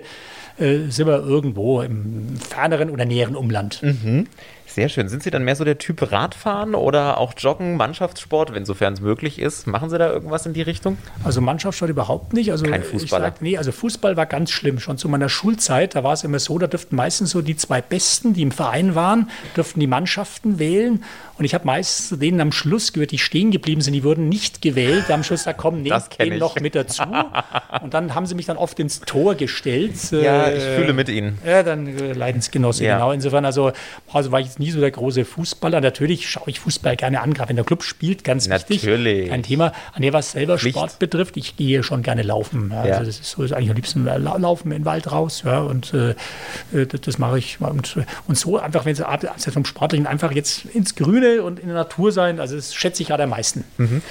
äh, 0.58 0.78
sind 0.88 1.06
wir 1.06 1.18
irgendwo 1.24 1.80
im 1.80 2.36
ferneren 2.36 2.90
oder 2.90 3.04
näheren 3.04 3.36
Umland. 3.36 3.82
Mhm. 3.82 4.26
Sehr 4.74 4.88
schön. 4.88 5.10
Sind 5.10 5.22
Sie 5.22 5.30
dann 5.30 5.44
mehr 5.44 5.54
so 5.54 5.64
der 5.64 5.76
Typ 5.76 6.10
Radfahren 6.10 6.74
oder 6.74 7.18
auch 7.18 7.34
Joggen, 7.36 7.76
Mannschaftssport, 7.76 8.54
wenn 8.54 8.64
sofern 8.64 8.94
es 8.94 9.02
möglich 9.02 9.38
ist? 9.38 9.66
Machen 9.66 9.90
Sie 9.90 9.98
da 9.98 10.10
irgendwas 10.10 10.46
in 10.46 10.54
die 10.54 10.62
Richtung? 10.62 10.96
Also 11.24 11.42
Mannschaftssport 11.42 11.90
überhaupt 11.90 12.32
nicht. 12.32 12.50
Also 12.50 12.64
Kein 12.64 12.82
Fußballer? 12.82 13.26
Sag, 13.26 13.42
nee, 13.42 13.58
also 13.58 13.70
Fußball 13.70 14.16
war 14.16 14.24
ganz 14.24 14.50
schlimm. 14.50 14.80
Schon 14.80 14.96
zu 14.96 15.10
meiner 15.10 15.28
Schulzeit, 15.28 15.94
da 15.94 16.04
war 16.04 16.14
es 16.14 16.24
immer 16.24 16.38
so, 16.38 16.58
da 16.58 16.68
dürften 16.68 16.96
meistens 16.96 17.30
so 17.30 17.42
die 17.42 17.54
zwei 17.54 17.82
Besten, 17.82 18.32
die 18.32 18.40
im 18.40 18.50
Verein 18.50 18.94
waren, 18.94 19.28
dürften 19.54 19.78
die 19.78 19.86
Mannschaften 19.86 20.58
wählen. 20.58 21.04
Und 21.36 21.44
ich 21.44 21.54
habe 21.54 21.66
meistens 21.66 22.08
zu 22.08 22.16
denen 22.16 22.40
am 22.40 22.52
Schluss 22.52 22.92
gehört, 22.94 23.10
die 23.10 23.18
stehen 23.18 23.50
geblieben 23.50 23.80
sind, 23.80 23.92
die 23.92 24.04
wurden 24.04 24.28
nicht 24.28 24.62
gewählt. 24.62 25.10
Am 25.10 25.22
Schluss 25.22 25.44
da 25.44 25.52
kommen, 25.52 25.82
nehmt 25.82 26.18
den 26.18 26.38
noch 26.38 26.58
mit 26.60 26.74
dazu. 26.74 27.02
Und 27.82 27.92
dann 27.92 28.14
haben 28.14 28.26
sie 28.26 28.34
mich 28.34 28.46
dann 28.46 28.56
oft 28.56 28.78
ins 28.78 29.00
Tor 29.00 29.34
gestellt. 29.34 29.94
Ja, 30.12 30.48
ich 30.48 30.62
äh, 30.62 30.76
fühle 30.76 30.92
mit 30.92 31.08
Ihnen. 31.08 31.38
Ja, 31.44 31.62
dann 31.62 31.86
äh, 31.86 32.12
Leidensgenosse, 32.12 32.84
ja. 32.84 32.94
genau. 32.94 33.12
Insofern, 33.12 33.44
also, 33.44 33.72
also 34.12 34.32
war 34.32 34.40
ich 34.40 34.46
jetzt 34.46 34.60
nie 34.62 34.70
so 34.70 34.80
der 34.80 34.90
große 34.90 35.24
Fußballer. 35.24 35.80
Natürlich 35.80 36.28
schaue 36.28 36.48
ich 36.48 36.60
Fußball 36.60 36.96
gerne 36.96 37.20
an, 37.20 37.34
gerade 37.34 37.50
wenn 37.50 37.56
der 37.56 37.64
Club 37.64 37.82
spielt, 37.82 38.24
ganz 38.24 38.48
Natürlich. 38.48 38.84
wichtig. 38.84 39.28
Kein 39.28 39.42
Thema. 39.42 39.72
An 39.92 40.02
der, 40.02 40.12
was 40.12 40.32
selber 40.32 40.58
Pflicht. 40.58 40.76
Sport 40.76 40.98
betrifft, 40.98 41.36
ich 41.36 41.56
gehe 41.56 41.82
schon 41.82 42.02
gerne 42.02 42.22
laufen. 42.22 42.70
Ja, 42.72 42.86
ja. 42.86 42.92
Also 42.94 43.06
das 43.06 43.20
ist 43.20 43.30
so, 43.30 43.42
ist 43.42 43.52
eigentlich 43.52 43.70
am 43.70 43.76
liebsten 43.76 44.06
äh, 44.06 44.18
laufen 44.18 44.72
in 44.72 44.78
den 44.78 44.84
Wald 44.84 45.10
raus. 45.10 45.42
Ja, 45.44 45.60
und 45.60 45.94
äh, 45.94 46.14
das, 46.72 47.00
das, 47.00 47.18
mache 47.18 47.38
ich. 47.38 47.60
Und, 47.60 47.98
und 48.26 48.36
so 48.36 48.58
einfach, 48.58 48.84
wenn 48.84 48.94
Sie 48.94 49.06
abseits 49.06 49.52
vom 49.52 49.64
Sportlichen 49.64 50.06
einfach 50.06 50.32
jetzt 50.32 50.64
ins 50.66 50.94
Grüne 50.94 51.12
Grüne 51.12 51.42
und 51.42 51.60
in 51.60 51.66
der 51.66 51.76
Natur 51.76 52.12
sein, 52.12 52.40
also 52.40 52.56
das 52.56 52.74
schätze 52.74 53.02
ich 53.02 53.08
gerade 53.08 53.24
am 53.24 53.30
meisten. 53.30 53.64
Mhm. 53.76 54.02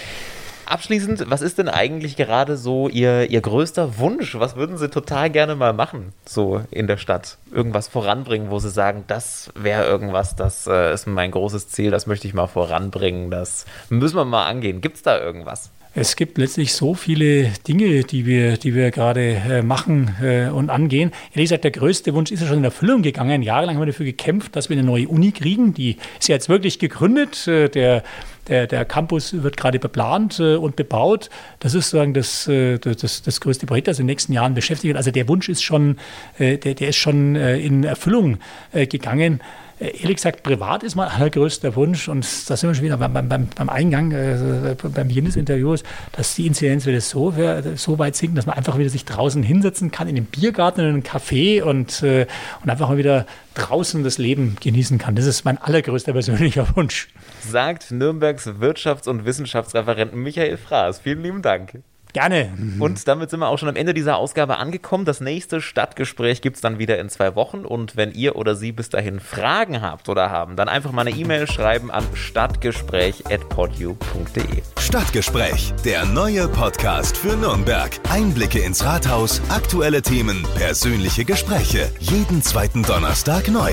Abschließend, 0.71 1.25
was 1.27 1.41
ist 1.41 1.57
denn 1.57 1.67
eigentlich 1.67 2.15
gerade 2.15 2.55
so 2.55 2.87
Ihr, 2.87 3.29
Ihr 3.29 3.41
größter 3.41 3.97
Wunsch? 3.97 4.39
Was 4.39 4.55
würden 4.55 4.77
Sie 4.77 4.89
total 4.89 5.29
gerne 5.29 5.53
mal 5.55 5.73
machen, 5.73 6.13
so 6.25 6.61
in 6.71 6.87
der 6.87 6.95
Stadt? 6.95 7.37
Irgendwas 7.51 7.89
voranbringen, 7.89 8.49
wo 8.51 8.57
Sie 8.59 8.69
sagen, 8.69 9.03
das 9.07 9.51
wäre 9.53 9.85
irgendwas, 9.85 10.37
das 10.37 10.67
äh, 10.67 10.93
ist 10.93 11.07
mein 11.07 11.31
großes 11.31 11.67
Ziel, 11.67 11.91
das 11.91 12.07
möchte 12.07 12.25
ich 12.25 12.33
mal 12.33 12.47
voranbringen, 12.47 13.29
das 13.29 13.65
müssen 13.89 14.15
wir 14.15 14.23
mal 14.23 14.45
angehen. 14.45 14.79
Gibt 14.79 14.95
es 14.95 15.01
da 15.03 15.19
irgendwas? 15.19 15.71
Es 15.93 16.15
gibt 16.15 16.37
letztlich 16.37 16.71
so 16.73 16.93
viele 16.93 17.49
Dinge, 17.67 18.05
die 18.05 18.25
wir, 18.25 18.55
die 18.55 18.73
wir 18.73 18.91
gerade 18.91 19.33
äh, 19.33 19.61
machen 19.61 20.15
äh, 20.23 20.47
und 20.47 20.69
angehen. 20.69 21.11
Ehrlich 21.31 21.49
gesagt, 21.49 21.65
der 21.65 21.71
größte 21.71 22.13
Wunsch 22.13 22.31
ist 22.31 22.39
ja 22.39 22.47
schon 22.47 22.59
in 22.59 22.63
Erfüllung 22.63 23.01
gegangen. 23.01 23.41
Jahrelang 23.41 23.75
haben 23.75 23.81
wir 23.81 23.87
dafür 23.87 24.05
gekämpft, 24.05 24.55
dass 24.55 24.69
wir 24.69 24.77
eine 24.77 24.87
neue 24.87 25.09
Uni 25.09 25.33
kriegen. 25.33 25.73
Die 25.73 25.97
ist 26.17 26.29
ja 26.29 26.35
jetzt 26.35 26.47
wirklich 26.47 26.79
gegründet. 26.79 27.45
Äh, 27.45 27.67
der, 27.67 28.03
der, 28.47 28.67
der 28.67 28.85
Campus 28.85 29.43
wird 29.43 29.57
gerade 29.57 29.79
beplant 29.79 30.39
äh, 30.39 30.55
und 30.55 30.75
bebaut. 30.75 31.29
Das 31.59 31.73
ist 31.73 31.89
sozusagen 31.89 32.13
das, 32.13 32.47
äh, 32.47 32.77
das, 32.79 33.21
das 33.21 33.41
größte 33.41 33.65
Projekt, 33.65 33.87
das 33.87 33.99
in 33.99 34.03
den 34.03 34.11
nächsten 34.11 34.33
Jahren 34.33 34.53
beschäftigt 34.53 34.89
wird. 34.89 34.97
Also 34.97 35.11
der 35.11 35.27
Wunsch 35.27 35.49
ist 35.49 35.63
schon, 35.63 35.97
äh, 36.37 36.57
der, 36.57 36.75
der 36.75 36.89
ist 36.89 36.97
schon 36.97 37.35
in 37.35 37.83
Erfüllung 37.83 38.37
gegangen. 38.71 39.41
Äh, 39.81 39.97
ehrlich 40.01 40.17
gesagt, 40.17 40.43
privat 40.43 40.83
ist 40.83 40.95
mein 40.95 41.07
allergrößter 41.07 41.75
Wunsch, 41.75 42.07
und 42.07 42.25
da 42.49 42.55
sind 42.55 42.69
wir 42.69 42.75
schon 42.75 42.85
wieder 42.85 42.97
beim, 42.97 43.27
beim, 43.27 43.47
beim 43.47 43.69
Eingang, 43.69 44.11
äh, 44.11 44.75
beim 44.81 45.07
Beginn 45.07 45.25
des 45.25 45.35
Interviews, 45.35 45.83
dass 46.11 46.35
die 46.35 46.45
Inzidenzwerte 46.45 47.01
so, 47.01 47.33
so 47.75 47.99
weit 47.99 48.15
sinken, 48.15 48.35
dass 48.35 48.45
man 48.45 48.55
einfach 48.55 48.77
wieder 48.77 48.89
sich 48.89 49.05
draußen 49.05 49.41
hinsetzen 49.41 49.91
kann, 49.91 50.07
in 50.07 50.15
den 50.15 50.25
Biergarten, 50.25 50.81
in 50.81 50.87
einen 50.87 51.03
Café 51.03 51.63
und, 51.63 52.03
äh, 52.03 52.27
und 52.63 52.69
einfach 52.69 52.89
mal 52.89 52.97
wieder 52.97 53.25
draußen 53.55 54.03
das 54.03 54.17
Leben 54.17 54.55
genießen 54.61 54.97
kann. 54.99 55.15
Das 55.15 55.25
ist 55.25 55.43
mein 55.45 55.57
allergrößter 55.57 56.13
persönlicher 56.13 56.75
Wunsch. 56.75 57.09
Sagt 57.41 57.91
Nürnbergs 57.91 58.47
Wirtschafts- 58.47 59.09
und 59.09 59.25
Wissenschaftsreferent 59.25 60.13
Michael 60.13 60.57
Fraß. 60.57 60.99
Vielen 60.99 61.23
lieben 61.23 61.41
Dank. 61.41 61.81
Gerne. 62.13 62.53
Und 62.79 63.07
damit 63.07 63.29
sind 63.29 63.39
wir 63.39 63.47
auch 63.47 63.57
schon 63.57 63.69
am 63.69 63.75
Ende 63.75 63.93
dieser 63.93 64.17
Ausgabe 64.17 64.57
angekommen. 64.57 65.05
Das 65.05 65.21
nächste 65.21 65.61
Stadtgespräch 65.61 66.41
gibt 66.41 66.57
es 66.57 66.61
dann 66.61 66.79
wieder 66.79 66.99
in 66.99 67.09
zwei 67.09 67.35
Wochen. 67.35 67.65
Und 67.65 67.95
wenn 67.95 68.11
ihr 68.11 68.35
oder 68.35 68.55
Sie 68.55 68.71
bis 68.71 68.89
dahin 68.89 69.19
Fragen 69.19 69.81
habt 69.81 70.09
oder 70.09 70.29
haben, 70.29 70.55
dann 70.55 70.69
einfach 70.69 70.91
mal 70.91 71.07
eine 71.07 71.11
E-Mail 71.11 71.47
schreiben 71.47 71.91
an 71.91 72.03
stadtgespräch.podu.de. 72.13 74.61
Stadtgespräch, 74.79 75.73
der 75.85 76.05
neue 76.05 76.47
Podcast 76.47 77.17
für 77.17 77.35
Nürnberg. 77.35 77.91
Einblicke 78.09 78.59
ins 78.59 78.83
Rathaus, 78.83 79.41
aktuelle 79.49 80.01
Themen, 80.01 80.43
persönliche 80.55 81.25
Gespräche. 81.25 81.91
Jeden 81.99 82.41
zweiten 82.41 82.83
Donnerstag 82.83 83.47
neu. 83.47 83.71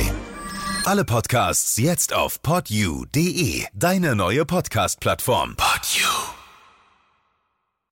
Alle 0.85 1.05
Podcasts 1.05 1.77
jetzt 1.77 2.15
auf 2.15 2.41
podu.de, 2.41 3.65
deine 3.75 4.15
neue 4.15 4.47
Podcast-Plattform. 4.47 5.57
Podu. 5.57 6.38